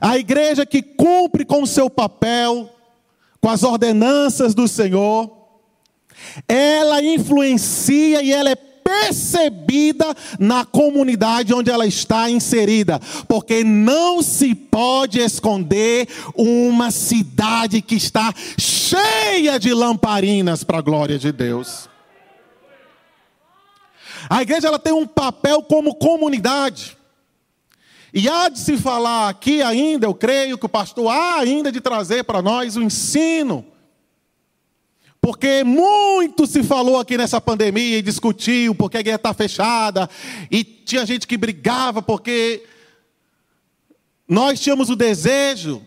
a 0.00 0.16
igreja 0.16 0.64
que 0.64 0.80
cumpre 0.80 1.44
com 1.44 1.64
o 1.64 1.66
seu 1.66 1.90
papel, 1.90 2.77
com 3.40 3.48
as 3.48 3.62
ordenanças 3.62 4.54
do 4.54 4.66
Senhor, 4.66 5.30
ela 6.48 7.02
influencia 7.02 8.22
e 8.22 8.32
ela 8.32 8.50
é 8.50 8.56
percebida 8.56 10.16
na 10.38 10.64
comunidade 10.64 11.52
onde 11.52 11.70
ela 11.70 11.86
está 11.86 12.30
inserida, 12.30 12.98
porque 13.28 13.62
não 13.62 14.22
se 14.22 14.54
pode 14.54 15.20
esconder 15.20 16.08
uma 16.34 16.90
cidade 16.90 17.82
que 17.82 17.96
está 17.96 18.32
cheia 18.58 19.58
de 19.58 19.74
lamparinas 19.74 20.64
para 20.64 20.78
a 20.78 20.82
glória 20.82 21.18
de 21.18 21.30
Deus. 21.30 21.88
A 24.28 24.42
igreja 24.42 24.68
ela 24.68 24.78
tem 24.78 24.92
um 24.92 25.06
papel 25.06 25.62
como 25.62 25.94
comunidade. 25.94 26.97
E 28.12 28.28
há 28.28 28.48
de 28.48 28.58
se 28.58 28.76
falar 28.76 29.28
aqui 29.28 29.60
ainda, 29.62 30.06
eu 30.06 30.14
creio 30.14 30.56
que 30.56 30.66
o 30.66 30.68
pastor 30.68 31.08
há 31.08 31.40
ainda 31.40 31.70
de 31.70 31.80
trazer 31.80 32.24
para 32.24 32.40
nós 32.40 32.76
o 32.76 32.82
ensino. 32.82 33.66
Porque 35.20 35.62
muito 35.64 36.46
se 36.46 36.62
falou 36.62 36.98
aqui 36.98 37.18
nessa 37.18 37.40
pandemia 37.40 37.98
e 37.98 38.02
discutiu 38.02 38.74
porque 38.74 38.96
a 38.96 39.00
igreja 39.00 39.16
está 39.16 39.34
fechada, 39.34 40.08
e 40.50 40.62
tinha 40.64 41.04
gente 41.04 41.26
que 41.26 41.36
brigava 41.36 42.00
porque 42.00 42.64
nós 44.26 44.60
tínhamos 44.60 44.88
o 44.90 44.96
desejo 44.96 45.86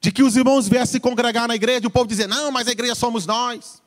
de 0.00 0.10
que 0.10 0.22
os 0.22 0.36
irmãos 0.36 0.68
viessem 0.68 0.92
se 0.92 1.00
congregar 1.00 1.46
na 1.46 1.54
igreja, 1.54 1.84
e 1.84 1.86
o 1.86 1.90
povo 1.90 2.06
dizia: 2.06 2.26
não, 2.26 2.50
mas 2.50 2.66
a 2.66 2.72
igreja 2.72 2.94
somos 2.94 3.26
nós 3.26 3.81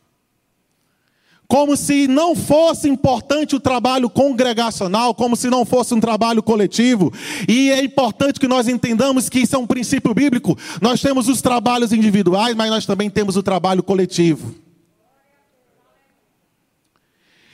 como 1.47 1.77
se 1.77 2.08
não 2.08 2.36
fosse 2.36 2.89
importante 2.89 3.55
o 3.55 3.60
trabalho 3.60 4.10
congregacional, 4.10 5.13
como 5.13 5.36
se 5.36 5.49
não 5.49 5.65
fosse 5.65 5.93
um 5.93 5.99
trabalho 5.99 6.41
coletivo. 6.41 7.13
E 7.47 7.71
é 7.71 7.84
importante 7.84 8.39
que 8.39 8.47
nós 8.47 8.67
entendamos 8.67 9.29
que 9.29 9.39
isso 9.39 9.55
é 9.55 9.60
um 9.60 9.67
princípio 9.67 10.13
bíblico. 10.13 10.58
Nós 10.81 11.01
temos 11.01 11.27
os 11.29 11.41
trabalhos 11.41 11.93
individuais, 11.93 12.55
mas 12.55 12.69
nós 12.69 12.86
também 12.86 13.10
temos 13.10 13.36
o 13.38 13.43
trabalho 13.43 13.84
coletivo. 13.84 14.55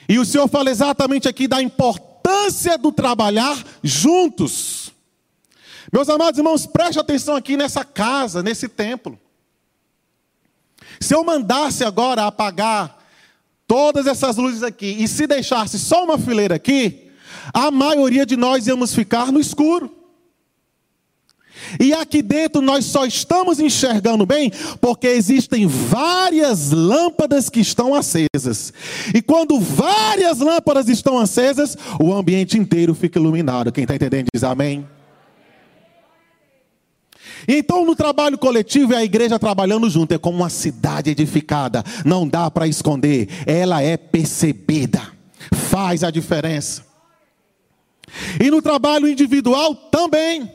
E 0.07 0.19
o 0.19 0.25
Senhor 0.25 0.47
fala 0.47 0.69
exatamente 0.69 1.27
aqui 1.27 1.47
da 1.47 1.61
importância 1.61 2.77
do 2.77 2.91
trabalhar 2.91 3.57
juntos. 3.83 4.91
Meus 5.91 6.09
amados 6.09 6.37
irmãos, 6.37 6.65
preste 6.65 6.99
atenção 6.99 7.35
aqui 7.35 7.57
nessa 7.57 7.83
casa, 7.83 8.41
nesse 8.41 8.67
templo. 8.67 9.19
Se 10.99 11.15
eu 11.15 11.23
mandasse 11.23 11.83
agora 11.83 12.25
apagar 12.25 13.00
todas 13.71 14.05
essas 14.05 14.35
luzes 14.35 14.63
aqui, 14.63 14.97
e 14.99 15.07
se 15.07 15.25
deixasse 15.25 15.79
só 15.79 16.03
uma 16.03 16.17
fileira 16.17 16.55
aqui, 16.55 17.07
a 17.53 17.71
maioria 17.71 18.25
de 18.25 18.35
nós 18.35 18.67
íamos 18.67 18.93
ficar 18.93 19.31
no 19.31 19.39
escuro. 19.39 19.89
E 21.79 21.93
aqui 21.93 22.21
dentro 22.21 22.61
nós 22.61 22.83
só 22.83 23.05
estamos 23.05 23.61
enxergando 23.61 24.25
bem 24.25 24.51
porque 24.81 25.07
existem 25.07 25.65
várias 25.67 26.71
lâmpadas 26.71 27.49
que 27.49 27.61
estão 27.61 27.95
acesas. 27.95 28.73
E 29.15 29.21
quando 29.21 29.57
várias 29.57 30.39
lâmpadas 30.39 30.89
estão 30.89 31.17
acesas, 31.17 31.77
o 31.97 32.13
ambiente 32.13 32.57
inteiro 32.57 32.93
fica 32.93 33.19
iluminado. 33.19 33.71
Quem 33.71 33.83
está 33.83 33.95
entendendo 33.95 34.27
diz 34.33 34.43
amém. 34.43 34.85
Então, 37.47 37.85
no 37.85 37.95
trabalho 37.95 38.37
coletivo, 38.37 38.93
é 38.93 38.97
a 38.97 39.03
igreja 39.03 39.39
trabalhando 39.39 39.89
junto, 39.89 40.13
é 40.13 40.17
como 40.17 40.37
uma 40.37 40.49
cidade 40.49 41.09
edificada, 41.09 41.83
não 42.05 42.27
dá 42.27 42.49
para 42.49 42.67
esconder, 42.67 43.27
ela 43.45 43.81
é 43.81 43.97
percebida, 43.97 45.01
faz 45.53 46.03
a 46.03 46.11
diferença. 46.11 46.85
E 48.39 48.51
no 48.51 48.61
trabalho 48.61 49.07
individual 49.07 49.73
também. 49.73 50.51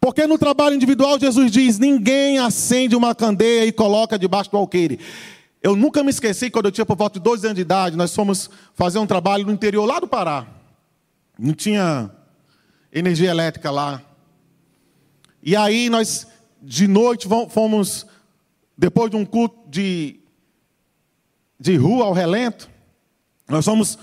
Porque 0.00 0.26
no 0.26 0.38
trabalho 0.38 0.74
individual, 0.74 1.18
Jesus 1.18 1.50
diz: 1.50 1.78
ninguém 1.78 2.38
acende 2.38 2.96
uma 2.96 3.14
candeia 3.14 3.66
e 3.66 3.72
coloca 3.72 4.18
debaixo 4.18 4.50
do 4.50 4.56
alqueire. 4.56 4.98
Eu 5.62 5.76
nunca 5.76 6.02
me 6.02 6.10
esqueci, 6.10 6.50
quando 6.50 6.66
eu 6.66 6.72
tinha 6.72 6.84
por 6.84 6.96
volta 6.96 7.18
de 7.18 7.24
12 7.24 7.46
anos 7.46 7.56
de 7.56 7.62
idade, 7.62 7.96
nós 7.96 8.14
fomos 8.14 8.50
fazer 8.74 8.98
um 8.98 9.06
trabalho 9.06 9.46
no 9.46 9.52
interior 9.52 9.84
lá 9.84 10.00
do 10.00 10.08
Pará. 10.08 10.46
Não 11.38 11.54
tinha 11.54 12.10
energia 12.92 13.30
elétrica 13.30 13.70
lá. 13.70 14.02
E 15.42 15.56
aí 15.56 15.90
nós, 15.90 16.26
de 16.62 16.86
noite, 16.86 17.26
fomos, 17.50 18.06
depois 18.78 19.10
de 19.10 19.16
um 19.16 19.24
culto 19.24 19.68
de, 19.68 20.20
de 21.58 21.76
rua 21.76 22.04
ao 22.04 22.12
relento, 22.12 22.70
nós 23.48 23.64
fomos 23.64 23.98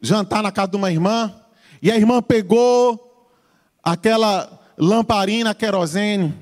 jantar 0.00 0.42
na 0.42 0.50
casa 0.50 0.68
de 0.68 0.76
uma 0.76 0.90
irmã, 0.90 1.34
e 1.82 1.90
a 1.90 1.96
irmã 1.96 2.22
pegou 2.22 3.30
aquela 3.82 4.58
lamparina 4.78 5.54
querosene, 5.54 6.34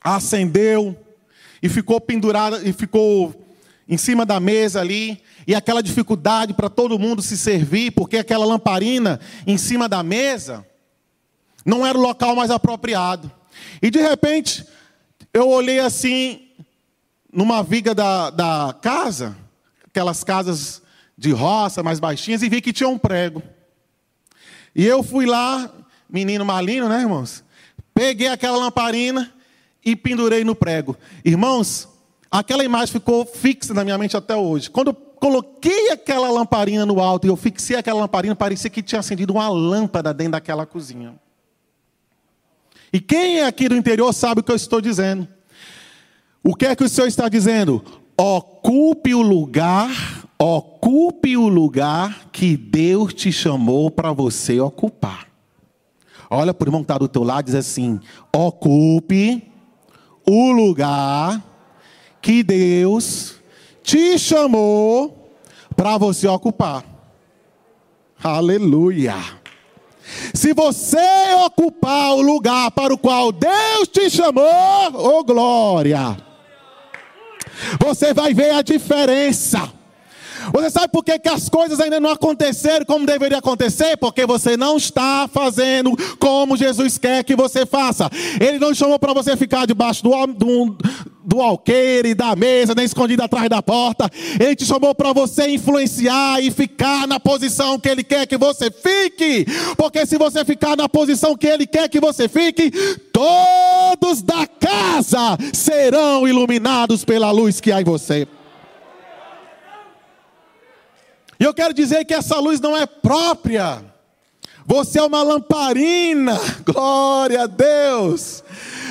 acendeu 0.00 0.96
e 1.60 1.68
ficou 1.68 2.00
pendurada 2.00 2.62
e 2.62 2.72
ficou 2.72 3.34
em 3.88 3.96
cima 3.96 4.24
da 4.24 4.38
mesa 4.38 4.80
ali, 4.80 5.20
e 5.46 5.54
aquela 5.54 5.82
dificuldade 5.82 6.54
para 6.54 6.70
todo 6.70 6.98
mundo 6.98 7.20
se 7.20 7.36
servir, 7.36 7.90
porque 7.90 8.18
aquela 8.18 8.46
lamparina 8.46 9.18
em 9.44 9.58
cima 9.58 9.88
da 9.88 10.00
mesa 10.04 10.64
não 11.64 11.86
era 11.86 11.96
o 11.96 12.00
local 12.00 12.34
mais 12.34 12.50
apropriado. 12.50 13.30
E 13.80 13.90
de 13.90 14.00
repente, 14.00 14.64
eu 15.32 15.48
olhei 15.48 15.78
assim, 15.78 16.48
numa 17.32 17.62
viga 17.62 17.94
da, 17.94 18.30
da 18.30 18.76
casa, 18.80 19.36
aquelas 19.86 20.22
casas 20.22 20.82
de 21.16 21.30
roça 21.32 21.82
mais 21.82 22.00
baixinhas, 22.00 22.42
e 22.42 22.48
vi 22.48 22.60
que 22.60 22.72
tinha 22.72 22.88
um 22.88 22.98
prego. 22.98 23.42
E 24.74 24.86
eu 24.86 25.02
fui 25.02 25.26
lá, 25.26 25.70
menino 26.08 26.44
malino, 26.44 26.88
né, 26.88 27.00
irmãos? 27.00 27.44
Peguei 27.94 28.28
aquela 28.28 28.56
lamparina 28.56 29.32
e 29.84 29.94
pendurei 29.94 30.44
no 30.44 30.54
prego. 30.54 30.96
Irmãos, 31.24 31.88
aquela 32.30 32.64
imagem 32.64 32.92
ficou 32.92 33.26
fixa 33.26 33.74
na 33.74 33.84
minha 33.84 33.98
mente 33.98 34.16
até 34.16 34.34
hoje. 34.34 34.70
Quando 34.70 34.88
eu 34.88 34.94
coloquei 34.94 35.90
aquela 35.90 36.30
lamparina 36.30 36.86
no 36.86 37.00
alto 37.00 37.26
e 37.26 37.30
eu 37.30 37.36
fixei 37.36 37.76
aquela 37.76 38.00
lamparina, 38.00 38.34
parecia 38.34 38.70
que 38.70 38.82
tinha 38.82 39.00
acendido 39.00 39.34
uma 39.34 39.48
lâmpada 39.48 40.12
dentro 40.12 40.32
daquela 40.32 40.64
cozinha. 40.64 41.14
E 42.92 43.00
quem 43.00 43.40
é 43.40 43.46
aqui 43.46 43.68
do 43.68 43.76
interior 43.76 44.12
sabe 44.12 44.40
o 44.40 44.44
que 44.44 44.52
eu 44.52 44.56
estou 44.56 44.80
dizendo. 44.80 45.26
O 46.44 46.54
que 46.54 46.66
é 46.66 46.76
que 46.76 46.84
o 46.84 46.88
Senhor 46.88 47.06
está 47.06 47.28
dizendo? 47.28 47.82
Ocupe 48.16 49.14
o 49.14 49.22
lugar, 49.22 50.28
ocupe 50.38 51.36
o 51.36 51.48
lugar 51.48 52.28
que 52.30 52.56
Deus 52.56 53.14
te 53.14 53.32
chamou 53.32 53.90
para 53.90 54.12
você 54.12 54.60
ocupar. 54.60 55.28
Olha 56.28 56.52
para 56.52 56.66
o 56.66 56.68
irmão 56.68 56.80
que 56.82 56.84
está 56.84 56.98
do 56.98 57.08
teu 57.08 57.22
lado 57.22 57.42
e 57.42 57.46
diz 57.46 57.54
assim: 57.54 58.00
ocupe 58.34 59.42
o 60.26 60.50
lugar 60.50 61.42
que 62.20 62.42
Deus 62.42 63.36
te 63.82 64.18
chamou 64.18 65.34
para 65.74 65.96
você 65.96 66.28
ocupar. 66.28 66.84
Aleluia. 68.22 69.41
Se 70.34 70.52
você 70.52 70.98
ocupar 71.44 72.14
o 72.14 72.22
lugar 72.22 72.70
para 72.72 72.92
o 72.92 72.98
qual 72.98 73.32
Deus 73.32 73.88
te 73.92 74.10
chamou, 74.10 74.44
ô 74.94 75.18
oh 75.18 75.24
glória, 75.24 76.16
você 77.80 78.12
vai 78.12 78.34
ver 78.34 78.50
a 78.50 78.62
diferença. 78.62 79.81
Você 80.52 80.70
sabe 80.70 80.88
por 80.88 81.04
que, 81.04 81.18
que 81.18 81.28
as 81.28 81.48
coisas 81.48 81.78
ainda 81.80 82.00
não 82.00 82.10
aconteceram 82.10 82.84
como 82.84 83.06
deveria 83.06 83.38
acontecer? 83.38 83.96
Porque 83.96 84.26
você 84.26 84.56
não 84.56 84.76
está 84.76 85.28
fazendo 85.32 85.96
como 86.18 86.56
Jesus 86.56 86.98
quer 86.98 87.22
que 87.24 87.36
você 87.36 87.66
faça. 87.66 88.10
Ele 88.40 88.58
não 88.58 88.74
chamou 88.74 88.98
para 88.98 89.12
você 89.12 89.36
ficar 89.36 89.66
debaixo 89.66 90.02
do, 90.02 90.10
do, 90.26 90.76
do 91.24 91.40
alqueire, 91.40 92.14
da 92.14 92.34
mesa, 92.34 92.74
nem 92.74 92.84
escondido 92.84 93.22
atrás 93.22 93.48
da 93.48 93.62
porta. 93.62 94.10
Ele 94.40 94.56
te 94.56 94.64
chamou 94.64 94.94
para 94.94 95.12
você 95.12 95.48
influenciar 95.50 96.42
e 96.42 96.50
ficar 96.50 97.06
na 97.06 97.20
posição 97.20 97.78
que 97.78 97.88
Ele 97.88 98.02
quer 98.02 98.26
que 98.26 98.36
você 98.36 98.70
fique. 98.70 99.46
Porque 99.76 100.04
se 100.06 100.18
você 100.18 100.44
ficar 100.44 100.76
na 100.76 100.88
posição 100.88 101.36
que 101.36 101.46
Ele 101.46 101.66
quer 101.66 101.88
que 101.88 102.00
você 102.00 102.28
fique, 102.28 102.70
todos 103.12 104.22
da 104.22 104.46
casa 104.46 105.38
serão 105.52 106.26
iluminados 106.26 107.04
pela 107.04 107.30
luz 107.30 107.60
que 107.60 107.70
há 107.70 107.80
em 107.80 107.84
você. 107.84 108.26
E 111.42 111.44
eu 111.44 111.52
quero 111.52 111.74
dizer 111.74 112.04
que 112.04 112.14
essa 112.14 112.38
luz 112.38 112.60
não 112.60 112.76
é 112.76 112.86
própria. 112.86 113.84
Você 114.64 115.00
é 115.00 115.02
uma 115.02 115.24
lamparina, 115.24 116.38
glória 116.64 117.42
a 117.42 117.46
Deus. 117.48 118.44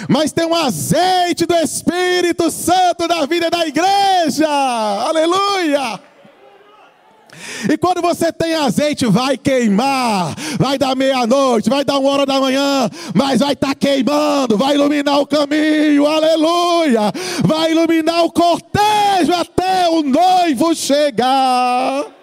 Mas 0.09 0.33
tem 0.33 0.45
um 0.45 0.53
azeite 0.53 1.45
do 1.45 1.55
Espírito 1.55 2.51
Santo 2.51 3.07
na 3.07 3.25
vida 3.25 3.49
da 3.49 3.65
igreja, 3.65 4.49
aleluia. 4.49 5.97
E 7.71 7.77
quando 7.77 8.01
você 8.01 8.33
tem 8.33 8.53
azeite, 8.53 9.05
vai 9.05 9.37
queimar, 9.37 10.35
vai 10.59 10.77
dar 10.77 10.93
meia-noite, 10.93 11.69
vai 11.69 11.85
dar 11.85 11.99
uma 11.99 12.09
hora 12.09 12.25
da 12.25 12.37
manhã, 12.37 12.89
mas 13.15 13.39
vai 13.39 13.53
estar 13.53 13.67
tá 13.69 13.75
queimando, 13.75 14.57
vai 14.57 14.75
iluminar 14.75 15.21
o 15.21 15.25
caminho, 15.25 16.05
aleluia, 16.05 17.13
vai 17.45 17.71
iluminar 17.71 18.25
o 18.25 18.31
cortejo 18.31 19.33
até 19.39 19.87
o 19.87 20.03
noivo 20.03 20.75
chegar. 20.75 22.19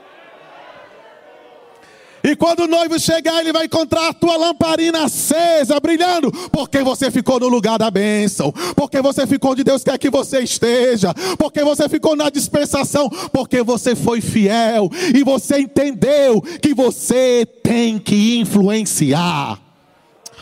E 2.28 2.36
quando 2.36 2.64
o 2.64 2.66
noivo 2.66 3.00
chegar, 3.00 3.40
ele 3.40 3.54
vai 3.54 3.64
encontrar 3.64 4.08
a 4.08 4.12
tua 4.12 4.36
lamparina 4.36 5.04
acesa, 5.04 5.80
brilhando, 5.80 6.30
porque 6.52 6.82
você 6.82 7.10
ficou 7.10 7.40
no 7.40 7.48
lugar 7.48 7.78
da 7.78 7.90
bênção, 7.90 8.52
porque 8.76 9.00
você 9.00 9.26
ficou 9.26 9.52
onde 9.52 9.64
Deus 9.64 9.82
quer 9.82 9.96
que 9.96 10.10
você 10.10 10.40
esteja, 10.40 11.14
porque 11.38 11.64
você 11.64 11.88
ficou 11.88 12.14
na 12.14 12.28
dispensação, 12.28 13.08
porque 13.32 13.62
você 13.62 13.96
foi 13.96 14.20
fiel 14.20 14.90
e 15.14 15.24
você 15.24 15.60
entendeu 15.60 16.42
que 16.42 16.74
você 16.74 17.46
tem 17.62 17.98
que 17.98 18.38
influenciar. 18.38 19.58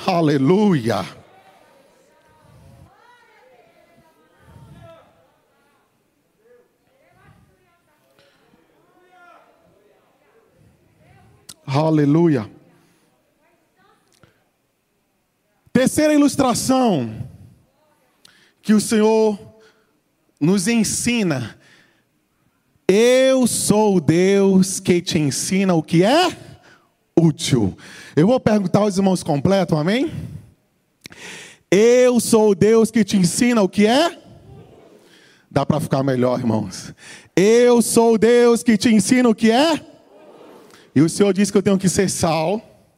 Aleluia. 0.04 1.06
Aleluia. 11.66 12.48
Terceira 15.72 16.14
ilustração 16.14 17.28
que 18.62 18.72
o 18.72 18.80
Senhor 18.80 19.36
nos 20.40 20.68
ensina. 20.68 21.58
Eu 22.86 23.48
sou 23.48 23.96
o 23.96 24.00
Deus 24.00 24.78
que 24.78 25.02
te 25.02 25.18
ensina 25.18 25.74
o 25.74 25.82
que 25.82 26.04
é 26.04 26.36
útil. 27.18 27.76
Eu 28.14 28.28
vou 28.28 28.38
perguntar 28.38 28.78
aos 28.78 28.96
irmãos 28.96 29.24
completos, 29.24 29.76
amém? 29.76 30.12
Eu 31.68 32.20
sou 32.20 32.50
o 32.50 32.54
Deus 32.54 32.92
que 32.92 33.02
te 33.02 33.16
ensina 33.16 33.60
o 33.60 33.68
que 33.68 33.88
é? 33.88 34.16
Dá 35.50 35.66
para 35.66 35.80
ficar 35.80 36.04
melhor, 36.04 36.38
irmãos. 36.38 36.94
Eu 37.34 37.82
sou 37.82 38.14
o 38.14 38.18
Deus 38.18 38.62
que 38.62 38.76
te 38.76 38.88
ensina 38.88 39.28
o 39.28 39.34
que 39.34 39.50
é? 39.50 39.95
E 40.96 41.02
o 41.02 41.10
Senhor 41.10 41.34
diz 41.34 41.50
que 41.50 41.58
eu 41.58 41.62
tenho 41.62 41.78
que 41.78 41.90
ser 41.90 42.08
sal. 42.08 42.88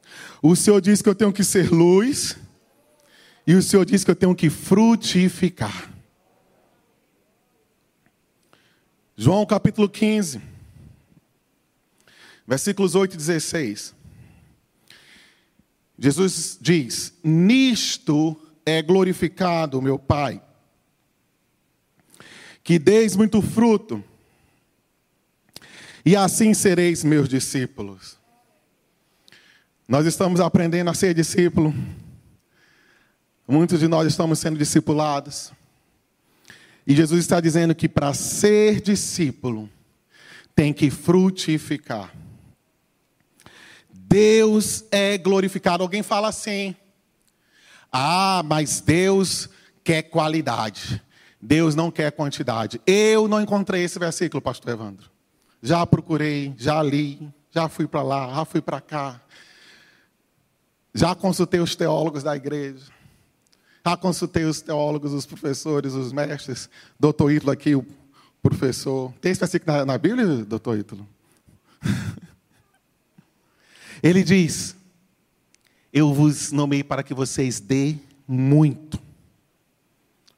O 0.40 0.54
Senhor 0.54 0.80
diz 0.80 1.02
que 1.02 1.08
eu 1.08 1.16
tenho 1.16 1.32
que 1.32 1.42
ser 1.42 1.68
luz. 1.68 2.38
E 3.44 3.56
o 3.56 3.62
Senhor 3.62 3.84
diz 3.84 4.04
que 4.04 4.10
eu 4.12 4.14
tenho 4.14 4.36
que 4.36 4.48
frutificar. 4.48 5.92
João 9.16 9.44
capítulo 9.44 9.88
15, 9.88 10.40
versículos 12.46 12.94
8 12.94 13.14
e 13.14 13.16
16. 13.16 13.92
Jesus 15.98 16.56
diz: 16.60 17.12
Nisto 17.24 18.40
é 18.64 18.80
glorificado 18.80 19.82
meu 19.82 19.98
Pai, 19.98 20.40
que 22.62 22.78
deis 22.78 23.16
muito 23.16 23.42
fruto 23.42 24.04
e 26.04 26.16
assim 26.16 26.54
sereis 26.54 27.04
meus 27.04 27.28
discípulos. 27.28 28.18
Nós 29.88 30.06
estamos 30.06 30.40
aprendendo 30.40 30.90
a 30.90 30.94
ser 30.94 31.14
discípulo. 31.14 31.74
Muitos 33.46 33.80
de 33.80 33.88
nós 33.88 34.06
estamos 34.06 34.38
sendo 34.38 34.58
discipulados. 34.58 35.52
E 36.86 36.94
Jesus 36.94 37.20
está 37.20 37.40
dizendo 37.40 37.74
que 37.74 37.88
para 37.88 38.12
ser 38.12 38.80
discípulo, 38.80 39.70
tem 40.54 40.72
que 40.72 40.90
frutificar. 40.90 42.12
Deus 43.92 44.84
é 44.90 45.16
glorificado. 45.16 45.82
Alguém 45.82 46.02
fala 46.02 46.28
assim: 46.28 46.74
ah, 47.92 48.42
mas 48.44 48.80
Deus 48.80 49.48
quer 49.84 50.02
qualidade. 50.02 51.02
Deus 51.40 51.74
não 51.74 51.90
quer 51.90 52.10
quantidade. 52.12 52.80
Eu 52.86 53.28
não 53.28 53.40
encontrei 53.40 53.84
esse 53.84 53.98
versículo, 53.98 54.42
Pastor 54.42 54.72
Evandro. 54.72 55.10
Já 55.62 55.84
procurei, 55.86 56.54
já 56.56 56.82
li, 56.82 57.28
já 57.50 57.68
fui 57.68 57.86
para 57.86 58.02
lá, 58.02 58.34
já 58.34 58.44
fui 58.44 58.60
para 58.60 58.80
cá. 58.80 59.20
Já 60.94 61.14
consultei 61.14 61.60
os 61.60 61.74
teólogos 61.74 62.22
da 62.22 62.36
igreja. 62.36 62.86
Já 63.84 63.96
consultei 63.96 64.44
os 64.44 64.60
teólogos, 64.60 65.12
os 65.12 65.26
professores, 65.26 65.94
os 65.94 66.12
mestres. 66.12 66.68
Doutor 66.98 67.32
Ítalo 67.32 67.52
aqui, 67.52 67.74
o 67.74 67.86
professor. 68.42 69.12
Tem 69.20 69.32
esse 69.32 69.40
versículo 69.40 69.76
na, 69.76 69.84
na 69.86 69.98
Bíblia, 69.98 70.44
doutor 70.44 70.78
Ítalo? 70.78 71.06
Ele 74.02 74.22
diz: 74.22 74.76
Eu 75.92 76.12
vos 76.12 76.52
nomei 76.52 76.84
para 76.84 77.02
que 77.02 77.14
vocês 77.14 77.60
dê 77.60 77.96
muito 78.26 79.00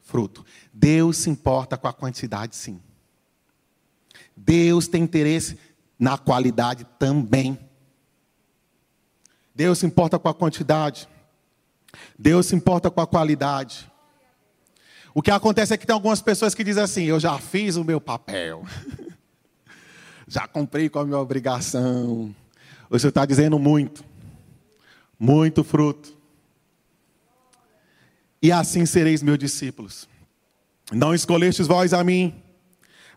fruto. 0.03 0.45
Deus 0.73 1.19
se 1.19 1.31
importa 1.31 1.77
com 1.77 1.89
a 1.89 1.93
quantidade, 1.93 2.57
sim. 2.57 2.81
Deus 4.43 4.89
tem 4.89 5.03
interesse 5.03 5.59
na 5.99 6.17
qualidade 6.17 6.87
também. 6.99 7.59
Deus 9.55 9.79
se 9.79 9.87
importa 9.87 10.19
com 10.19 10.29
a 10.29 10.35
quantidade. 10.35 11.07
Deus 12.19 12.47
se 12.47 12.57
importa 12.57 12.91
com 12.91 13.01
a 13.01 13.07
qualidade. 13.07 13.91
O 15.13 15.21
que 15.21 15.31
acontece 15.31 15.75
é 15.75 15.77
que 15.77 15.87
tem 15.87 15.93
algumas 15.93 16.23
pessoas 16.23 16.55
que 16.55 16.65
dizem 16.65 16.83
assim: 16.83 17.05
Eu 17.05 17.21
já 17.21 17.39
fiz 17.39 17.77
o 17.77 17.85
meu 17.85 18.01
papel, 18.01 18.65
já 20.27 20.49
cumpri 20.49 20.89
com 20.89 21.01
a 21.01 21.05
minha 21.05 21.19
obrigação. 21.19 22.35
O 22.89 22.99
Senhor 22.99 23.11
está 23.11 23.27
dizendo 23.27 23.59
muito, 23.59 24.03
muito 25.19 25.63
fruto. 25.63 26.17
E 28.41 28.51
assim 28.51 28.87
sereis 28.87 29.23
meus 29.23 29.39
discípulos. 29.39 30.09
Não 30.91 31.15
escolhestes 31.15 31.67
vós 31.67 31.93
a 31.93 32.03
mim, 32.03 32.43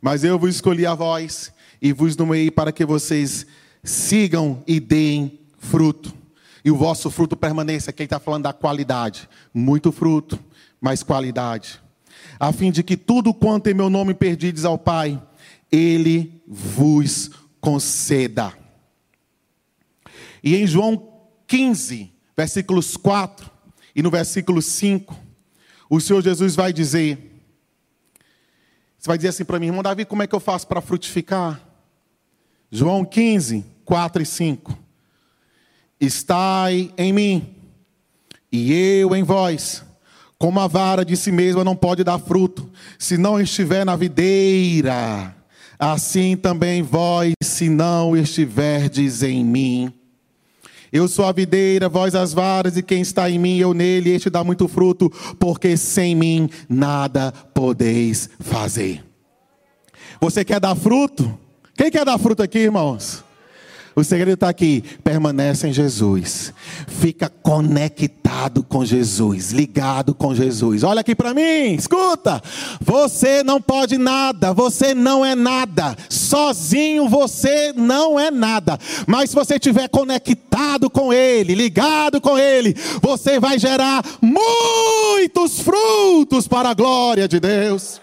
mas 0.04 0.26
eu 0.26 0.38
vos 0.38 0.56
escolhi 0.56 0.86
a 0.86 0.94
vós 0.94 1.54
e 1.82 1.94
vos 1.94 2.18
nomeei 2.18 2.52
para 2.52 2.74
que 2.74 2.86
vocês 2.86 3.46
sigam 3.82 4.62
e 4.68 4.78
deem 4.78 5.40
fruto. 5.58 6.14
E 6.62 6.70
o 6.70 6.76
vosso 6.76 7.10
fruto 7.10 7.38
permaneça. 7.38 7.94
Quem 7.94 8.04
está 8.04 8.20
falando 8.20 8.44
da 8.44 8.52
qualidade. 8.52 9.30
Muito 9.54 9.94
fruto, 9.94 10.38
mais 10.82 11.04
qualidade. 11.04 11.80
A 12.38 12.52
fim 12.52 12.70
de 12.70 12.84
que 12.84 12.98
tudo 12.98 13.34
quanto 13.34 13.70
em 13.70 13.74
meu 13.74 13.90
nome 13.90 14.14
perdides 14.14 14.66
ao 14.66 14.78
Pai, 14.78 15.22
Ele 15.72 16.44
vos 16.46 17.32
conceda. 17.62 18.52
E 20.44 20.54
em 20.58 20.68
João 20.68 21.14
15, 21.48 22.12
versículos 22.36 22.98
4 22.98 23.50
e 23.96 24.04
no 24.04 24.12
versículo 24.12 24.62
5, 24.62 25.18
o 25.90 26.02
Senhor 26.02 26.22
Jesus 26.22 26.58
vai 26.58 26.74
dizer: 26.74 27.33
você 29.04 29.10
vai 29.10 29.18
dizer 29.18 29.28
assim 29.28 29.44
para 29.44 29.60
mim, 29.60 29.66
irmão 29.66 29.84
Davi, 29.84 30.06
como 30.06 30.24
é 30.24 30.28
que 30.28 30.34
eu 30.34 30.40
faço 30.40 30.66
para 30.66 30.80
frutificar? 30.80 31.60
João 32.72 33.04
15, 33.04 33.66
4 33.84 34.24
e 34.24 34.26
5. 34.26 34.80
Estai 36.00 36.90
em 36.98 37.12
mim, 37.12 37.54
e 38.50 38.72
eu 38.72 39.14
em 39.14 39.22
vós. 39.22 39.84
Como 40.38 40.58
a 40.58 40.68
vara 40.68 41.04
de 41.04 41.18
si 41.18 41.34
mesma 41.34 41.66
não 41.66 41.76
pode 41.76 42.02
dar 42.02 42.18
fruto, 42.18 42.72
se 42.98 43.18
não 43.18 43.42
estiver 43.42 43.86
na 43.86 43.98
videira, 43.98 45.36
assim 45.78 46.38
também 46.38 46.82
vós, 46.82 47.34
se 47.44 47.68
não 47.68 48.16
estiverdes 48.16 49.22
em 49.22 49.44
mim. 49.44 49.94
Eu 50.94 51.08
sou 51.08 51.26
a 51.26 51.32
videira, 51.32 51.90
vós 51.90 52.14
as 52.14 52.36
varas, 52.36 52.78
e 52.78 52.84
quem 52.84 53.02
está 53.02 53.28
em 53.28 53.40
mim, 53.40 53.58
eu 53.58 53.74
nele, 53.74 54.12
este 54.12 54.30
dá 54.30 54.44
muito 54.44 54.68
fruto, 54.68 55.10
porque 55.40 55.76
sem 55.76 56.14
mim 56.14 56.48
nada 56.70 57.34
podeis 57.52 58.30
fazer. 58.40 59.04
Você 60.22 60.46
quer 60.46 60.60
dar 60.60 60.76
fruto? 60.76 61.36
Quem 61.76 61.90
quer 61.90 62.06
dar 62.06 62.20
fruto 62.20 62.44
aqui, 62.44 62.60
irmãos? 62.60 63.24
O 63.96 64.04
segredo 64.04 64.34
está 64.34 64.50
aqui. 64.50 64.84
Permanece 65.04 65.68
em 65.68 65.74
Jesus. 65.74 66.54
Fica 66.88 67.30
conectado 67.30 68.64
com 68.64 68.84
Jesus, 68.84 69.52
ligado 69.52 70.16
com 70.16 70.34
Jesus. 70.34 70.84
Olha 70.84 71.02
aqui 71.02 71.14
para 71.14 71.34
mim, 71.34 71.76
escuta. 71.76 72.42
Você 72.82 73.44
não 73.44 73.62
pode 73.62 73.98
nada, 73.98 74.54
você 74.54 74.96
não 74.96 75.24
é 75.24 75.36
nada. 75.36 75.96
Sozinho 76.10 77.08
você 77.08 77.72
não 77.76 78.20
é 78.20 78.32
nada. 78.32 78.80
Mas 79.06 79.30
se 79.30 79.36
você 79.36 79.56
estiver 79.56 79.88
conectado 79.88 80.90
com 80.90 81.14
Ele, 81.14 81.54
ligado 81.54 82.20
com 82.20 82.38
Ele, 82.38 82.76
você 83.02 83.40
vai 83.40 83.60
gerar 83.60 84.04
muitos 84.22 85.60
frutos 85.60 86.48
para 86.48 86.70
a 86.70 86.74
glória 86.74 87.28
de 87.28 87.40
Deus. 87.40 88.02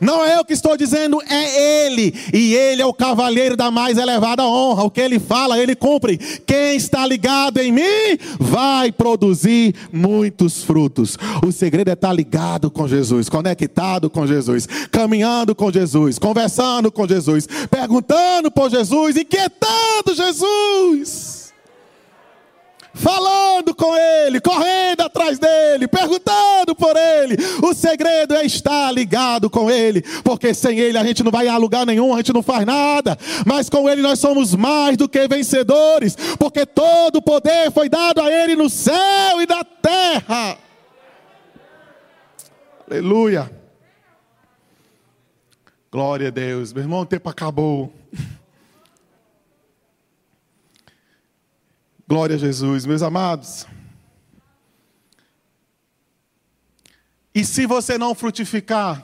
Não 0.00 0.24
é 0.24 0.38
eu 0.38 0.44
que 0.44 0.52
estou 0.52 0.76
dizendo, 0.76 1.20
é 1.28 1.86
Ele. 1.86 2.14
E 2.32 2.54
Ele 2.54 2.82
é 2.82 2.86
o 2.86 2.94
cavaleiro 2.94 3.56
da 3.56 3.70
mais 3.70 3.98
elevada 3.98 4.44
honra. 4.44 4.84
O 4.84 4.90
que 4.90 5.00
Ele 5.00 5.18
fala, 5.18 5.58
Ele 5.58 5.74
cumpre. 5.74 6.18
Quem 6.46 6.76
está 6.76 7.06
ligado 7.06 7.58
em 7.58 7.72
mim 7.72 8.18
vai 8.38 8.90
produzir 8.92 9.74
muitos 9.92 10.62
frutos. 10.62 11.16
O 11.44 11.52
segredo 11.52 11.88
é 11.88 11.92
estar 11.92 12.12
ligado 12.12 12.70
com 12.70 12.86
Jesus, 12.88 13.28
conectado 13.28 14.08
com 14.08 14.26
Jesus, 14.26 14.66
caminhando 14.90 15.54
com 15.54 15.70
Jesus, 15.70 16.18
conversando 16.18 16.90
com 16.90 17.06
Jesus, 17.06 17.46
perguntando 17.70 18.50
por 18.50 18.70
Jesus, 18.70 19.16
inquietando 19.16 20.14
Jesus 20.14 21.41
falando 22.94 23.74
com 23.74 23.96
ele, 23.96 24.40
correndo 24.40 25.02
atrás 25.02 25.38
dele, 25.38 25.88
perguntando 25.88 26.74
por 26.74 26.96
ele. 26.96 27.36
O 27.62 27.74
segredo 27.74 28.34
é 28.34 28.44
estar 28.44 28.90
ligado 28.92 29.48
com 29.48 29.70
ele, 29.70 30.02
porque 30.22 30.52
sem 30.54 30.78
ele 30.78 30.98
a 30.98 31.04
gente 31.04 31.22
não 31.22 31.30
vai 31.30 31.48
a 31.48 31.56
lugar 31.56 31.86
nenhum, 31.86 32.12
a 32.14 32.18
gente 32.18 32.32
não 32.32 32.42
faz 32.42 32.64
nada. 32.66 33.16
Mas 33.46 33.68
com 33.68 33.88
ele 33.88 34.02
nós 34.02 34.18
somos 34.18 34.54
mais 34.54 34.96
do 34.96 35.08
que 35.08 35.26
vencedores, 35.28 36.16
porque 36.38 36.66
todo 36.66 37.16
o 37.16 37.22
poder 37.22 37.70
foi 37.72 37.88
dado 37.88 38.20
a 38.20 38.30
ele 38.30 38.56
no 38.56 38.68
céu 38.68 39.40
e 39.40 39.46
na 39.46 39.64
terra. 39.64 40.58
Aleluia. 42.90 43.50
Glória 45.90 46.28
a 46.28 46.30
Deus. 46.30 46.72
Meu 46.72 46.82
irmão, 46.82 47.00
o 47.00 47.06
tempo 47.06 47.28
acabou. 47.28 47.92
Glória 52.12 52.36
a 52.36 52.38
Jesus, 52.38 52.84
meus 52.84 53.00
amados. 53.00 53.66
E 57.34 57.42
se 57.42 57.64
você 57.64 57.96
não 57.96 58.14
frutificar, 58.14 59.02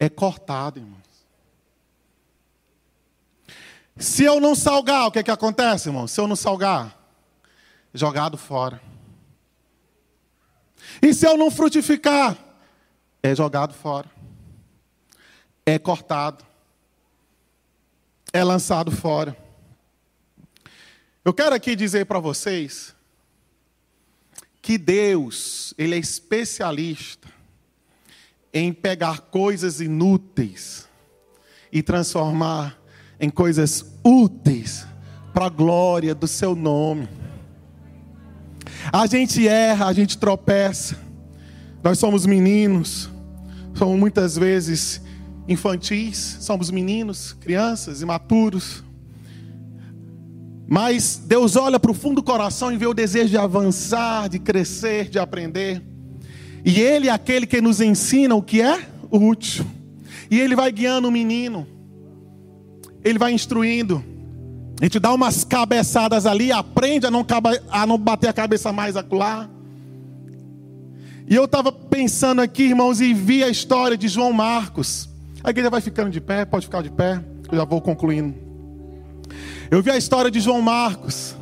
é 0.00 0.08
cortado, 0.08 0.80
irmãos. 0.80 0.98
Se 3.96 4.24
eu 4.24 4.40
não 4.40 4.56
salgar, 4.56 5.06
o 5.06 5.12
que, 5.12 5.20
é 5.20 5.22
que 5.22 5.30
acontece, 5.30 5.90
irmão? 5.90 6.08
Se 6.08 6.20
eu 6.20 6.26
não 6.26 6.34
salgar, 6.34 6.92
jogado 7.94 8.36
fora. 8.36 8.82
E 11.00 11.14
se 11.14 11.24
eu 11.24 11.36
não 11.36 11.52
frutificar, 11.52 12.36
é 13.22 13.32
jogado 13.32 13.74
fora. 13.74 14.10
É 15.64 15.78
cortado. 15.78 16.44
É 18.32 18.42
lançado 18.42 18.90
fora. 18.90 19.36
Eu 21.24 21.32
quero 21.32 21.54
aqui 21.54 21.76
dizer 21.76 22.06
para 22.06 22.18
vocês 22.18 22.96
que 24.60 24.76
Deus, 24.76 25.72
ele 25.78 25.94
é 25.94 25.98
especialista 25.98 27.28
em 28.52 28.72
pegar 28.72 29.20
coisas 29.20 29.80
inúteis 29.80 30.88
e 31.70 31.80
transformar 31.80 32.76
em 33.20 33.30
coisas 33.30 33.84
úteis 34.04 34.84
para 35.32 35.46
a 35.46 35.48
glória 35.48 36.12
do 36.12 36.26
seu 36.26 36.56
nome. 36.56 37.08
A 38.92 39.06
gente 39.06 39.46
erra, 39.46 39.86
a 39.86 39.92
gente 39.92 40.18
tropeça. 40.18 40.98
Nós 41.84 42.00
somos 42.00 42.26
meninos, 42.26 43.08
somos 43.74 43.96
muitas 43.96 44.36
vezes 44.36 45.00
infantis, 45.46 46.38
somos 46.40 46.68
meninos, 46.68 47.32
crianças, 47.34 48.02
imaturos. 48.02 48.82
Mas 50.72 51.20
Deus 51.26 51.54
olha 51.54 51.78
para 51.78 51.90
o 51.90 51.94
fundo 51.94 52.14
do 52.14 52.22
coração 52.22 52.72
e 52.72 52.78
vê 52.78 52.86
o 52.86 52.94
desejo 52.94 53.28
de 53.28 53.36
avançar, 53.36 54.26
de 54.26 54.38
crescer, 54.38 55.10
de 55.10 55.18
aprender. 55.18 55.82
E 56.64 56.80
Ele 56.80 57.08
é 57.08 57.10
aquele 57.10 57.46
que 57.46 57.60
nos 57.60 57.82
ensina 57.82 58.34
o 58.34 58.40
que 58.40 58.62
é 58.62 58.80
útil. 59.10 59.66
E 60.30 60.40
Ele 60.40 60.56
vai 60.56 60.72
guiando 60.72 61.08
o 61.08 61.12
menino. 61.12 61.66
Ele 63.04 63.18
vai 63.18 63.34
instruindo. 63.34 64.02
A 64.80 64.84
gente 64.86 64.98
dá 64.98 65.12
umas 65.12 65.44
cabeçadas 65.44 66.24
ali, 66.24 66.50
aprende 66.50 67.04
a 67.04 67.10
não, 67.10 67.26
a 67.70 67.86
não 67.86 67.98
bater 67.98 68.28
a 68.28 68.32
cabeça 68.32 68.72
mais 68.72 68.96
acolá. 68.96 69.50
E 71.28 71.34
eu 71.34 71.44
estava 71.44 71.70
pensando 71.70 72.40
aqui, 72.40 72.62
irmãos, 72.62 72.98
e 72.98 73.12
vi 73.12 73.44
a 73.44 73.50
história 73.50 73.94
de 73.94 74.08
João 74.08 74.32
Marcos. 74.32 75.06
A 75.44 75.50
igreja 75.50 75.68
vai 75.68 75.82
ficando 75.82 76.08
de 76.08 76.18
pé, 76.18 76.46
pode 76.46 76.64
ficar 76.64 76.82
de 76.82 76.90
pé. 76.90 77.22
Eu 77.50 77.58
já 77.58 77.64
vou 77.66 77.82
concluindo. 77.82 78.51
Eu 79.72 79.80
vi 79.80 79.90
a 79.90 79.96
história 79.96 80.30
de 80.30 80.38
João 80.38 80.60
Marcos, 80.60 81.34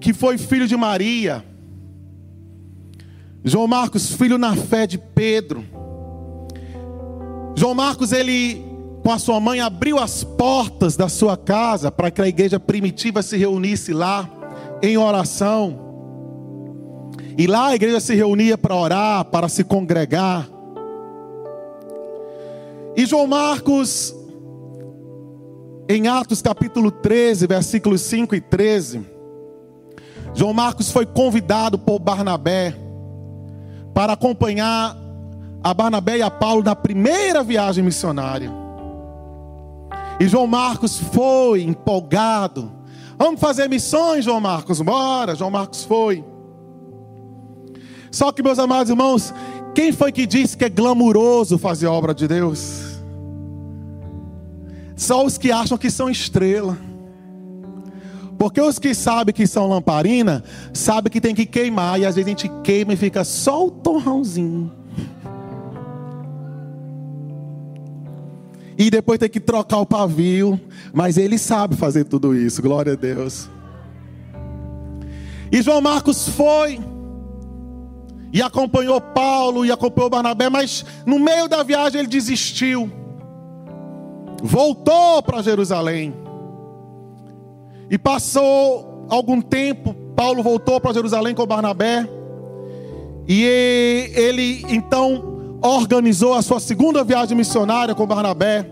que 0.00 0.12
foi 0.12 0.36
filho 0.36 0.66
de 0.66 0.76
Maria. 0.76 1.44
João 3.44 3.68
Marcos, 3.68 4.10
filho 4.10 4.36
na 4.36 4.56
fé 4.56 4.84
de 4.84 4.98
Pedro. 4.98 5.64
João 7.54 7.72
Marcos, 7.72 8.10
ele, 8.10 8.64
com 9.04 9.12
a 9.12 9.18
sua 9.20 9.38
mãe, 9.38 9.60
abriu 9.60 9.96
as 10.00 10.24
portas 10.24 10.96
da 10.96 11.08
sua 11.08 11.36
casa 11.36 11.88
para 11.88 12.10
que 12.10 12.20
a 12.20 12.26
igreja 12.26 12.58
primitiva 12.58 13.22
se 13.22 13.36
reunisse 13.36 13.92
lá 13.92 14.28
em 14.82 14.98
oração. 14.98 15.78
E 17.38 17.46
lá 17.46 17.68
a 17.68 17.76
igreja 17.76 18.00
se 18.00 18.12
reunia 18.12 18.58
para 18.58 18.74
orar, 18.74 19.24
para 19.26 19.48
se 19.48 19.62
congregar. 19.62 20.48
E 22.96 23.06
João 23.06 23.28
Marcos, 23.28 24.15
em 25.88 26.08
Atos 26.08 26.42
capítulo 26.42 26.90
13, 26.90 27.46
versículos 27.46 28.00
5 28.02 28.34
e 28.34 28.40
13, 28.40 29.06
João 30.34 30.52
Marcos 30.52 30.90
foi 30.90 31.06
convidado 31.06 31.78
por 31.78 31.98
Barnabé 31.98 32.74
para 33.94 34.14
acompanhar 34.14 34.96
a 35.62 35.72
Barnabé 35.72 36.18
e 36.18 36.22
a 36.22 36.30
Paulo 36.30 36.62
na 36.62 36.74
primeira 36.74 37.42
viagem 37.42 37.84
missionária. 37.84 38.50
E 40.18 40.28
João 40.28 40.46
Marcos 40.46 40.98
foi 40.98 41.62
empolgado. 41.62 42.72
Vamos 43.18 43.40
fazer 43.40 43.68
missões, 43.68 44.24
João 44.24 44.40
Marcos? 44.40 44.80
Bora, 44.80 45.34
João 45.34 45.50
Marcos 45.50 45.84
foi. 45.84 46.24
Só 48.10 48.32
que, 48.32 48.42
meus 48.42 48.58
amados 48.58 48.90
irmãos, 48.90 49.32
quem 49.74 49.92
foi 49.92 50.10
que 50.12 50.26
disse 50.26 50.56
que 50.56 50.64
é 50.64 50.68
glamuroso 50.68 51.58
fazer 51.58 51.86
a 51.86 51.92
obra 51.92 52.14
de 52.14 52.26
Deus? 52.26 52.85
Só 54.96 55.24
os 55.24 55.36
que 55.36 55.52
acham 55.52 55.76
que 55.76 55.90
são 55.90 56.08
estrela. 56.08 56.76
Porque 58.38 58.60
os 58.60 58.78
que 58.78 58.94
sabem 58.94 59.34
que 59.34 59.46
são 59.46 59.68
lamparina, 59.68 60.42
sabem 60.72 61.12
que 61.12 61.20
tem 61.20 61.34
que 61.34 61.44
queimar. 61.44 62.00
E 62.00 62.06
às 62.06 62.14
vezes 62.16 62.26
a 62.26 62.30
gente 62.30 62.50
queima 62.64 62.94
e 62.94 62.96
fica 62.96 63.22
só 63.22 63.66
o 63.66 63.70
torrãozinho. 63.70 64.72
E 68.78 68.90
depois 68.90 69.18
tem 69.18 69.28
que 69.28 69.40
trocar 69.40 69.78
o 69.78 69.86
pavio. 69.86 70.58
Mas 70.92 71.18
ele 71.18 71.38
sabe 71.38 71.76
fazer 71.76 72.04
tudo 72.04 72.34
isso. 72.34 72.62
Glória 72.62 72.94
a 72.94 72.96
Deus. 72.96 73.50
E 75.52 75.60
João 75.60 75.80
Marcos 75.80 76.28
foi. 76.30 76.80
E 78.32 78.42
acompanhou 78.42 79.00
Paulo 79.00 79.64
e 79.64 79.70
acompanhou 79.70 80.10
Barnabé. 80.10 80.48
Mas 80.48 80.84
no 81.06 81.18
meio 81.18 81.48
da 81.48 81.62
viagem 81.62 82.00
ele 82.00 82.08
desistiu 82.08 82.90
voltou 84.46 85.22
para 85.22 85.42
Jerusalém. 85.42 86.14
E 87.90 87.98
passou 87.98 89.06
algum 89.08 89.40
tempo, 89.40 89.94
Paulo 90.14 90.42
voltou 90.42 90.80
para 90.80 90.92
Jerusalém 90.92 91.34
com 91.34 91.46
Barnabé. 91.46 92.08
E 93.28 93.44
ele 94.14 94.64
então 94.68 95.58
organizou 95.62 96.34
a 96.34 96.42
sua 96.42 96.60
segunda 96.60 97.02
viagem 97.02 97.36
missionária 97.36 97.94
com 97.94 98.06
Barnabé. 98.06 98.70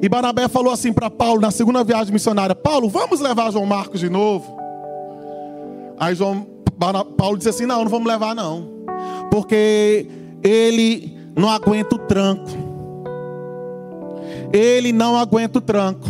E 0.00 0.08
Barnabé 0.08 0.48
falou 0.48 0.72
assim 0.72 0.92
para 0.92 1.10
Paulo 1.10 1.40
na 1.40 1.50
segunda 1.50 1.82
viagem 1.82 2.12
missionária: 2.12 2.54
Paulo, 2.54 2.88
vamos 2.88 3.20
levar 3.20 3.52
João 3.52 3.66
Marcos 3.66 4.00
de 4.00 4.08
novo. 4.08 4.56
Aí 5.98 6.14
João, 6.14 6.46
Paulo 7.16 7.36
disse 7.36 7.50
assim: 7.50 7.66
Não, 7.66 7.82
não 7.82 7.90
vamos 7.90 8.06
levar, 8.06 8.34
não, 8.34 8.68
porque 9.30 10.06
ele 10.42 11.16
não 11.36 11.48
aguenta 11.48 11.96
o 11.96 11.98
tranco 11.98 12.63
ele 14.54 14.92
não 14.92 15.16
aguenta 15.16 15.58
o 15.58 15.60
tranco. 15.60 16.08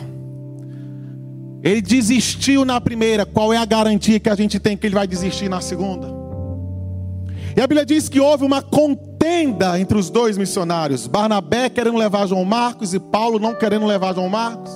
Ele 1.63 1.81
desistiu 1.81 2.63
na 2.63 2.79
primeira, 2.79 3.25
qual 3.25 3.55
é 3.55 3.57
a 3.57 3.65
garantia 3.65 4.21
que 4.21 4.29
a 4.29 4.35
gente 4.35 4.61
tem 4.61 4.77
que 4.77 4.87
ele 4.87 4.95
vai 4.95 5.07
desistir 5.07 5.49
na 5.49 5.63
segunda? 5.63 6.09
E 7.57 7.61
a 7.61 7.67
Bíblia 7.67 7.87
diz 7.87 8.07
que 8.07 8.21
houve 8.21 8.45
uma 8.45 8.61
contenda 8.61 9.81
entre 9.81 9.97
os 9.97 10.11
dois 10.11 10.37
missionários, 10.37 11.07
Barnabé 11.07 11.71
querendo 11.71 11.97
levar 11.97 12.27
João 12.27 12.45
Marcos 12.45 12.93
e 12.93 13.01
Paulo 13.01 13.39
não 13.39 13.55
querendo 13.55 13.87
levar 13.87 14.15
João 14.15 14.29
Marcos. 14.29 14.71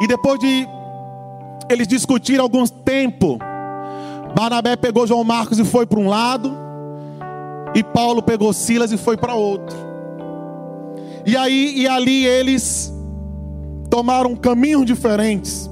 E 0.00 0.06
depois 0.06 0.38
de 0.38 0.64
eles 1.68 1.88
discutirem 1.88 2.40
algum 2.40 2.64
tempo, 2.64 3.38
Barnabé 4.36 4.76
pegou 4.76 5.04
João 5.04 5.24
Marcos 5.24 5.58
e 5.58 5.64
foi 5.64 5.84
para 5.84 5.98
um 5.98 6.08
lado, 6.08 6.56
e 7.74 7.82
Paulo 7.82 8.22
pegou 8.22 8.52
Silas 8.52 8.92
e 8.92 8.96
foi 8.96 9.16
para 9.16 9.34
outro. 9.34 9.91
E 11.24 11.36
aí 11.36 11.80
e 11.80 11.88
ali 11.88 12.26
eles 12.26 12.92
tomaram 13.88 14.34
caminhos 14.34 14.84
diferentes. 14.84 15.70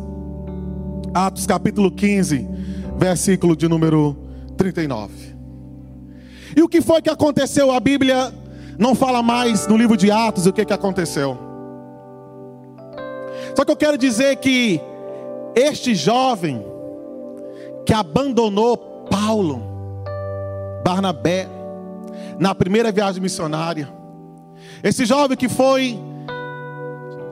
Atos 1.13 1.47
capítulo 1.47 1.91
15, 1.91 2.49
versículo 2.97 3.57
de 3.57 3.69
número 3.69 4.17
39. 4.57 5.13
E 6.57 6.63
o 6.63 6.69
que 6.69 6.81
foi 6.81 7.03
que 7.03 7.11
aconteceu? 7.11 7.73
A 7.73 7.81
Bíblia 7.81 8.33
não 8.79 8.95
fala 8.95 9.23
mais 9.23 9.67
no 9.67 9.77
livro 9.77 9.97
de 9.97 10.11
Atos 10.11 10.47
o 10.47 10.53
que, 10.53 10.65
que 10.65 10.73
aconteceu. 10.73 11.37
Só 13.57 13.65
que 13.65 13.71
eu 13.73 13.77
quero 13.77 13.99
dizer 13.99 14.37
que 14.37 14.81
este 15.55 15.95
jovem 15.95 16.65
que 17.85 17.93
abandonou 17.93 18.77
Paulo, 19.11 19.63
Barnabé, 20.85 21.49
na 22.39 22.55
primeira 22.55 22.93
viagem 22.93 23.21
missionária, 23.21 23.89
esse 24.83 25.05
jovem 25.05 25.37
que 25.37 25.49
foi 25.49 25.99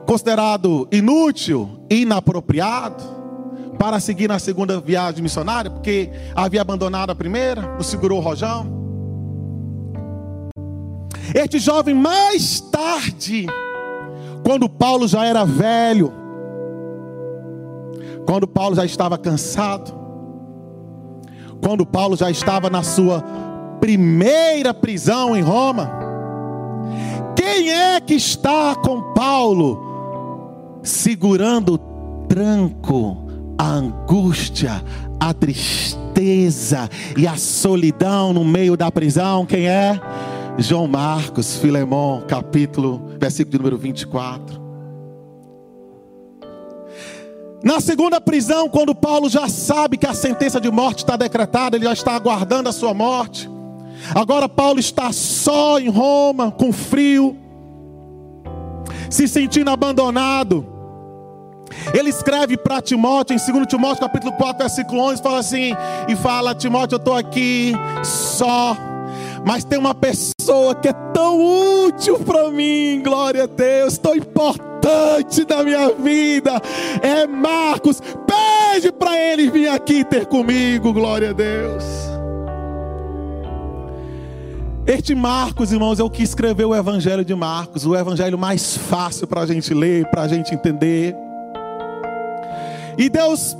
considerado 0.05 0.87
inútil, 0.91 1.79
inapropriado, 1.89 3.03
para 3.77 3.99
seguir 3.99 4.27
na 4.27 4.39
segunda 4.39 4.79
viagem 4.79 5.23
missionária, 5.23 5.71
porque 5.71 6.09
havia 6.35 6.61
abandonado 6.61 7.11
a 7.11 7.15
primeira, 7.15 7.61
não 7.61 7.81
segurou 7.81 8.19
o 8.19 8.21
rojão. 8.21 8.79
Este 11.33 11.59
jovem, 11.59 11.93
mais 11.93 12.59
tarde, 12.59 13.45
quando 14.43 14.67
Paulo 14.67 15.07
já 15.07 15.25
era 15.25 15.45
velho, 15.45 16.11
quando 18.25 18.47
Paulo 18.47 18.75
já 18.75 18.83
estava 18.83 19.17
cansado, 19.17 19.93
quando 21.61 21.85
Paulo 21.85 22.15
já 22.15 22.29
estava 22.29 22.69
na 22.69 22.83
sua 22.83 23.23
primeira 23.79 24.73
prisão 24.73 25.35
em 25.35 25.41
Roma, 25.41 26.08
quem 27.49 27.71
é 27.71 27.99
que 27.99 28.13
está 28.13 28.75
com 28.75 29.01
Paulo 29.13 30.79
segurando 30.83 31.73
o 31.73 31.77
tranco, 32.27 33.25
a 33.57 33.71
angústia, 33.71 34.83
a 35.19 35.33
tristeza 35.33 36.87
e 37.17 37.27
a 37.27 37.35
solidão 37.37 38.33
no 38.33 38.45
meio 38.45 38.77
da 38.77 38.91
prisão? 38.91 39.47
Quem 39.47 39.67
é? 39.67 39.99
João 40.59 40.87
Marcos, 40.87 41.57
Filemão, 41.57 42.23
capítulo, 42.27 43.01
versículo 43.19 43.51
de 43.51 43.57
número 43.57 43.77
24. 43.79 44.59
Na 47.63 47.81
segunda 47.81 48.21
prisão, 48.21 48.69
quando 48.69 48.93
Paulo 48.93 49.27
já 49.27 49.49
sabe 49.49 49.97
que 49.97 50.05
a 50.05 50.13
sentença 50.13 50.61
de 50.61 50.69
morte 50.69 50.99
está 50.99 51.17
decretada, 51.17 51.75
ele 51.75 51.85
já 51.85 51.93
está 51.93 52.13
aguardando 52.13 52.69
a 52.69 52.71
sua 52.71 52.93
morte. 52.93 53.49
Agora 54.15 54.47
Paulo 54.47 54.79
está 54.79 55.11
só 55.11 55.79
em 55.79 55.89
Roma, 55.89 56.51
com 56.51 56.71
frio, 56.71 57.35
se 59.09 59.27
sentindo 59.27 59.69
abandonado. 59.69 60.65
Ele 61.93 62.09
escreve 62.09 62.57
para 62.57 62.81
Timóteo, 62.81 63.35
em 63.35 63.53
2 63.53 63.67
Timóteo 63.67 64.01
capítulo 64.01 64.33
4, 64.33 64.57
versículo 64.57 65.01
11, 65.01 65.21
fala 65.21 65.39
assim, 65.39 65.71
e 66.07 66.15
fala, 66.15 66.55
Timóteo, 66.55 66.95
eu 66.95 66.99
estou 66.99 67.15
aqui 67.15 67.73
só, 68.03 68.75
mas 69.45 69.63
tem 69.63 69.77
uma 69.77 69.93
pessoa 69.93 70.75
que 70.75 70.87
é 70.87 70.93
tão 71.13 71.39
útil 71.85 72.19
para 72.19 72.49
mim, 72.49 73.01
glória 73.03 73.43
a 73.43 73.47
Deus, 73.47 73.97
tão 73.97 74.15
importante 74.15 75.45
na 75.47 75.63
minha 75.63 75.89
vida, 75.91 76.61
é 77.01 77.27
Marcos. 77.27 78.01
Pede 78.01 78.91
para 78.91 79.17
ele 79.19 79.49
vir 79.49 79.67
aqui 79.67 80.03
ter 80.03 80.25
comigo, 80.25 80.93
glória 80.93 81.29
a 81.29 81.33
Deus. 81.33 82.18
Este 84.89 85.13
Marcos, 85.13 85.71
irmãos, 85.71 85.99
é 85.99 86.03
o 86.03 86.09
que 86.09 86.23
escreveu 86.23 86.69
o 86.69 86.75
Evangelho 86.75 87.23
de 87.23 87.35
Marcos, 87.35 87.85
o 87.85 87.95
Evangelho 87.95 88.39
mais 88.39 88.75
fácil 88.75 89.27
para 89.27 89.41
a 89.41 89.45
gente 89.45 89.71
ler, 89.71 90.09
para 90.09 90.23
a 90.23 90.27
gente 90.27 90.51
entender. 90.51 91.15
E 92.97 93.07
Deus 93.07 93.55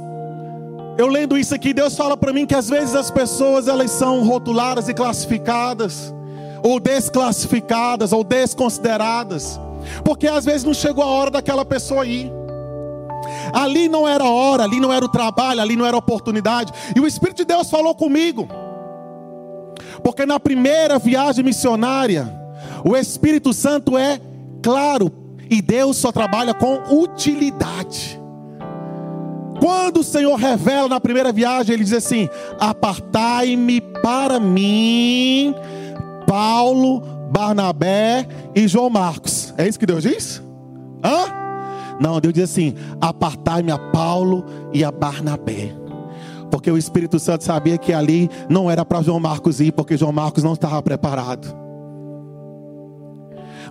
eu 0.97 1.05
lendo 1.05 1.37
isso 1.37 1.53
aqui, 1.53 1.71
Deus 1.71 1.95
fala 1.95 2.17
para 2.17 2.33
mim 2.33 2.47
que 2.47 2.55
às 2.55 2.67
vezes 2.67 2.95
as 2.95 3.11
pessoas 3.11 3.67
elas 3.67 3.91
são 3.91 4.25
rotuladas 4.25 4.89
e 4.89 4.93
classificadas, 4.95 6.11
ou 6.63 6.79
desclassificadas, 6.79 8.11
ou 8.11 8.23
desconsideradas, 8.23 9.59
porque 10.03 10.27
às 10.27 10.45
vezes 10.45 10.63
não 10.63 10.73
chegou 10.73 11.03
a 11.03 11.07
hora 11.07 11.29
daquela 11.29 11.63
pessoa 11.63 12.07
ir. 12.07 12.31
Ali 13.53 13.87
não 13.87 14.07
era 14.07 14.23
hora, 14.23 14.63
ali 14.63 14.79
não 14.79 14.91
era 14.91 15.05
o 15.05 15.09
trabalho, 15.09 15.61
ali 15.61 15.75
não 15.75 15.85
era 15.85 15.95
a 15.95 15.99
oportunidade. 15.99 16.73
E 16.95 16.99
o 16.99 17.05
Espírito 17.05 17.37
de 17.37 17.45
Deus 17.45 17.69
falou 17.69 17.93
comigo. 17.93 18.47
Porque 20.03 20.25
na 20.25 20.39
primeira 20.39 20.97
viagem 20.97 21.43
missionária, 21.43 22.31
o 22.83 22.95
Espírito 22.95 23.53
Santo 23.53 23.97
é 23.97 24.19
claro, 24.61 25.11
e 25.49 25.61
Deus 25.61 25.97
só 25.97 26.11
trabalha 26.11 26.53
com 26.53 26.79
utilidade. 27.01 28.19
Quando 29.59 29.99
o 29.99 30.03
Senhor 30.03 30.35
revela 30.35 30.87
na 30.87 30.99
primeira 30.99 31.31
viagem, 31.31 31.73
ele 31.73 31.83
diz 31.83 31.93
assim: 31.93 32.29
Apartai-me 32.59 33.81
para 33.81 34.39
mim, 34.39 35.53
Paulo, 36.25 37.01
Barnabé 37.31 38.27
e 38.55 38.67
João 38.67 38.89
Marcos. 38.89 39.53
É 39.57 39.67
isso 39.67 39.79
que 39.79 39.85
Deus 39.85 40.03
diz? 40.03 40.41
Hã? 41.03 41.39
Não, 41.99 42.19
Deus 42.21 42.33
diz 42.33 42.45
assim: 42.45 42.73
Apartai-me 43.01 43.71
a 43.71 43.77
Paulo 43.77 44.45
e 44.73 44.83
a 44.83 44.91
Barnabé. 44.91 45.73
Porque 46.49 46.71
o 46.71 46.77
Espírito 46.77 47.19
Santo 47.19 47.43
sabia 47.43 47.77
que 47.77 47.93
ali 47.93 48.29
não 48.49 48.69
era 48.69 48.83
para 48.83 49.01
João 49.01 49.19
Marcos 49.19 49.59
ir, 49.59 49.71
porque 49.71 49.97
João 49.97 50.11
Marcos 50.11 50.43
não 50.43 50.53
estava 50.53 50.81
preparado. 50.81 51.69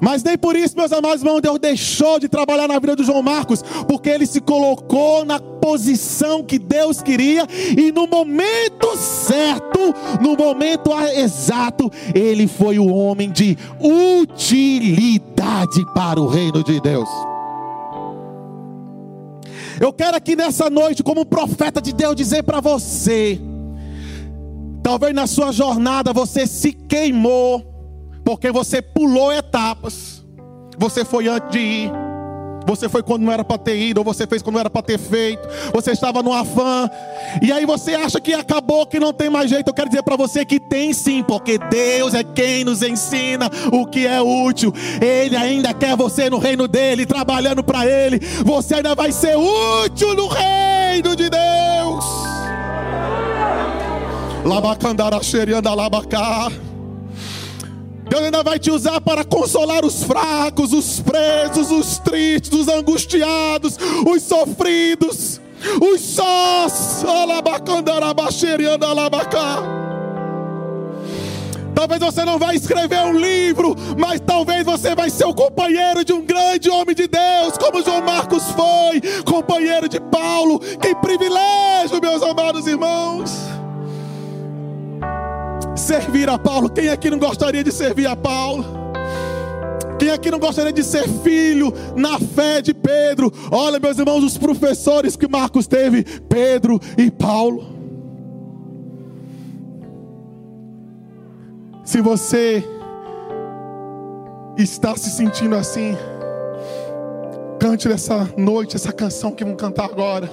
Mas 0.01 0.23
nem 0.23 0.39
por 0.39 0.57
isso, 0.57 0.77
meus 0.77 0.93
amados 0.93 1.23
irmãos, 1.23 1.41
Deus 1.41 1.59
deixou 1.59 2.19
de 2.19 2.29
trabalhar 2.29 2.69
na 2.69 2.79
vida 2.79 2.97
do 2.97 3.05
João 3.05 3.23
Marcos, 3.23 3.63
porque 3.87 4.09
ele 4.09 4.27
se 4.27 4.41
colocou 4.41 5.25
na 5.25 5.41
posição 5.41 6.43
que 6.43 6.59
Deus 6.59 7.03
queria 7.03 7.47
e 7.77 7.93
no 7.93 8.07
momento 8.07 8.97
certo, 8.97 9.95
no 10.21 10.37
momento 10.37 10.91
exato, 11.15 11.91
ele 12.15 12.47
foi 12.47 12.79
o 12.79 12.87
homem 12.87 13.31
de 13.31 13.57
utilidade 13.81 15.85
para 15.95 16.21
o 16.21 16.27
reino 16.27 16.63
de 16.63 16.81
Deus. 16.81 17.09
Eu 19.81 19.93
quero 19.93 20.17
aqui 20.17 20.35
nessa 20.35 20.69
noite, 20.69 21.03
como 21.03 21.25
profeta 21.25 21.81
de 21.81 21.93
Deus, 21.93 22.17
dizer 22.17 22.43
para 22.43 22.61
você: 22.61 23.41
talvez 24.83 25.15
na 25.15 25.27
sua 25.27 25.53
jornada 25.53 26.13
você 26.13 26.47
se 26.47 26.73
queimou 26.73 27.65
porque 28.25 28.51
você 28.51 28.83
pulou 28.83 29.33
etapas. 29.33 30.27
Você 30.77 31.05
foi 31.05 31.29
antes 31.29 31.51
de 31.51 31.59
ir. 31.59 32.08
Você 32.67 32.89
foi 32.89 33.03
quando 33.03 33.23
não 33.23 33.33
era 33.33 33.45
para 33.45 33.59
ter 33.59 33.79
ido, 33.79 33.99
ou 33.99 34.05
você 34.05 34.27
fez 34.27 34.43
quando 34.43 34.55
não 34.55 34.61
era 34.61 34.71
para 34.71 34.83
ter 34.83 34.99
feito. 34.99 35.47
Você 35.73 35.93
estava 35.93 36.23
no 36.23 36.33
afã. 36.33 36.89
E 37.41 37.51
aí 37.51 37.65
você 37.65 37.95
acha 37.95 38.21
que 38.21 38.35
acabou, 38.35 38.87
que 38.87 39.01
não 39.01 39.13
tem 39.13 39.31
mais 39.31 39.51
jeito. 39.51 39.69
Eu 39.69 39.75
quero 39.75 39.89
dizer 39.89 40.03
para 40.03 40.17
você 40.17 40.45
que 40.45 40.61
tem 40.61 40.93
sim, 40.93 41.23
porque 41.23 41.59
Deus 41.59 42.15
é 42.15 42.23
quem 42.23 42.65
nos 42.65 42.83
ensina 42.83 43.51
o 43.73 43.87
que 43.87 44.07
é 44.07 44.21
útil. 44.21 44.73
Ele 45.01 45.37
ainda 45.37 45.73
quer 45.73 45.97
você 45.97 46.29
no 46.29 46.39
reino 46.39 46.69
dele, 46.69 47.07
trabalhando 47.07 47.63
para 47.63 47.87
ele. 47.87 48.19
Você 48.45 48.75
ainda 48.75 48.95
vai 48.95 49.13
ser 49.13 49.37
útil 49.37 50.15
no 50.15 50.29
reino 50.29 51.17
de 51.17 51.31
Deus. 51.31 52.05
Labacandara 54.45 55.23
xerianda 55.23 55.75
labacá. 55.75 56.51
Deus 58.09 58.23
ainda 58.23 58.43
vai 58.43 58.59
te 58.59 58.71
usar 58.71 59.01
para 59.01 59.25
consolar 59.25 59.85
os 59.85 60.03
fracos, 60.03 60.73
os 60.73 61.01
presos, 61.01 61.71
os 61.71 61.99
tristes, 61.99 62.53
os 62.53 62.69
angustiados, 62.69 63.77
os 64.07 64.23
sofridos, 64.23 65.41
os 65.81 66.01
sós. 66.01 67.05
Talvez 71.75 72.01
você 72.01 72.25
não 72.25 72.39
vai 72.39 72.57
escrever 72.57 73.01
um 73.03 73.13
livro, 73.13 73.77
mas 73.97 74.21
talvez 74.21 74.65
você 74.65 74.95
vai 74.95 75.11
ser 75.11 75.27
o 75.27 75.35
companheiro 75.35 76.05
de 76.05 76.13
um 76.13 76.25
grande 76.25 76.69
homem 76.71 76.95
de 76.95 77.07
Deus, 77.07 77.57
como 77.59 77.85
João 77.85 78.03
Marcos 78.03 78.43
foi, 78.51 79.23
companheiro 79.23 79.89
de 79.89 80.01
Paulo. 80.01 80.59
Que 80.59 80.95
privilégio, 80.97 82.01
meus 82.01 82.23
amados 82.23 82.67
irmãos 82.67 83.59
servir 85.79 86.29
a 86.29 86.39
Paulo. 86.39 86.69
Quem 86.69 86.89
aqui 86.89 87.11
não 87.11 87.19
gostaria 87.19 87.63
de 87.63 87.73
servir 87.73 88.07
a 88.07 88.17
Paulo? 88.17 88.65
Quem 89.99 90.11
aqui 90.11 90.31
não 90.31 90.39
gostaria 90.39 90.73
de 90.73 90.85
ser 90.85 91.09
filho 91.09 91.73
na 91.97 92.19
fé 92.21 92.63
de 92.63 92.73
Pedro? 92.73 93.33
Olha, 93.51 93.81
meus 93.81 93.99
irmãos, 93.99 94.23
os 94.23 94.39
professores 94.39 95.17
que 95.17 95.27
Marcos 95.27 95.67
teve, 95.67 96.05
Pedro 96.29 96.81
e 96.97 97.11
Paulo. 97.11 97.77
Se 101.85 102.01
você 102.01 102.63
está 104.57 104.97
se 104.97 105.11
sentindo 105.11 105.57
assim, 105.57 105.97
cante 107.59 107.89
nessa 107.89 108.29
noite 108.37 108.77
essa 108.77 108.93
canção 108.93 109.33
que 109.33 109.43
vamos 109.43 109.61
cantar 109.61 109.87
agora. 109.87 110.31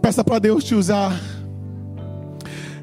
Peça 0.00 0.24
para 0.24 0.38
Deus 0.38 0.64
te 0.64 0.74
usar. 0.74 1.41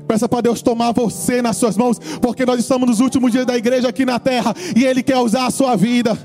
Peça 0.09 0.27
para 0.27 0.41
Deus 0.41 0.63
tomar 0.63 0.91
você 0.91 1.39
nas 1.39 1.55
suas 1.55 1.77
mãos, 1.77 1.99
porque 2.19 2.43
nós 2.43 2.59
estamos 2.59 2.89
nos 2.89 2.99
últimos 2.99 3.31
dias 3.31 3.45
da 3.45 3.55
igreja 3.55 3.89
aqui 3.89 4.05
na 4.05 4.17
terra 4.17 4.55
e 4.75 4.83
Ele 4.83 5.03
quer 5.03 5.19
usar 5.19 5.45
a 5.45 5.51
sua 5.51 5.75
vida. 5.75 6.17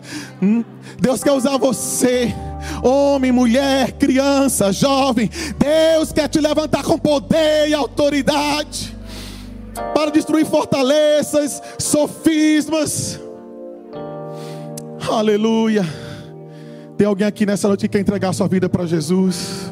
Hum? 0.43 0.65
Deus 0.99 1.23
quer 1.23 1.33
usar 1.33 1.59
você, 1.59 2.35
homem, 2.83 3.31
mulher, 3.31 3.93
criança, 3.93 4.73
jovem. 4.73 5.29
Deus 5.59 6.13
quer 6.13 6.29
te 6.29 6.41
levantar 6.41 6.83
com 6.83 6.99
poder 6.99 7.69
e 7.69 7.75
autoridade 7.75 8.97
para 9.93 10.11
destruir 10.11 10.47
fortalezas, 10.47 11.61
sofismas. 11.79 13.21
Aleluia. 15.13 15.85
Tem 16.97 17.07
alguém 17.07 17.27
aqui 17.27 17.45
nessa 17.45 17.69
noite 17.69 17.83
que 17.83 17.89
quer 17.91 18.01
entregar 18.01 18.33
sua 18.33 18.49
vida 18.49 18.67
para 18.67 18.87
Jesus? 18.87 19.71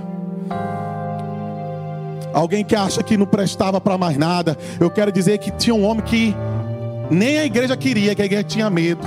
Alguém 2.33 2.65
que 2.65 2.75
acha 2.75 3.03
que 3.03 3.17
não 3.17 3.27
prestava 3.27 3.81
para 3.81 3.99
mais 3.99 4.17
nada. 4.17 4.57
Eu 4.81 4.91
quero 4.91 5.13
dizer 5.13 5.39
que 5.39 5.51
tinha 5.51 5.75
um 5.75 5.85
homem 5.85 6.03
que 6.03 6.35
nem 7.11 7.39
a 7.39 7.45
igreja 7.45 7.77
queria, 7.77 8.15
que 8.15 8.23
a 8.23 8.25
igreja 8.25 8.45
tinha 8.45 8.71
medo. 8.71 9.07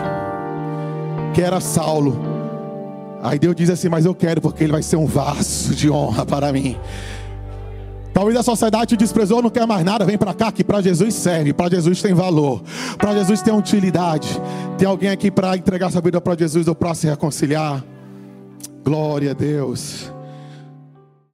Que 1.34 1.42
era 1.42 1.60
Saulo. 1.60 2.20
Aí 3.22 3.40
Deus 3.40 3.56
diz 3.56 3.70
assim: 3.70 3.90
Mas 3.90 4.06
eu 4.06 4.14
quero, 4.14 4.40
porque 4.40 4.64
ele 4.64 4.72
vai 4.72 4.84
ser 4.84 4.96
um 4.96 5.06
vaso 5.06 5.74
de 5.74 5.90
honra 5.90 6.26
para 6.26 6.52
mim. 6.54 6.78
Talvez 8.14 8.38
a 8.38 8.44
sociedade 8.44 8.96
te 8.96 8.98
desprezou, 8.98 9.42
não 9.42 9.50
quer 9.50 9.68
mais 9.68 9.84
nada. 9.84 10.06
Vem 10.06 10.18
para 10.18 10.34
cá 10.34 10.50
que 10.50 10.64
para 10.64 10.82
Jesus 10.82 11.14
serve, 11.16 11.52
para 11.52 11.70
Jesus 11.70 12.02
tem 12.02 12.14
valor, 12.14 12.64
para 12.98 13.14
Jesus 13.14 13.42
tem 13.42 13.54
utilidade. 13.54 14.40
Tem 14.78 14.88
alguém 14.88 15.10
aqui 15.10 15.30
para 15.30 15.58
entregar 15.58 15.92
sua 15.92 16.00
vida 16.00 16.22
para 16.22 16.38
Jesus 16.38 16.66
ou 16.68 16.76
para 16.76 16.94
se 16.94 17.08
reconciliar? 17.08 17.84
Glória 18.86 19.32
a 19.32 19.34
Deus. 19.34 20.15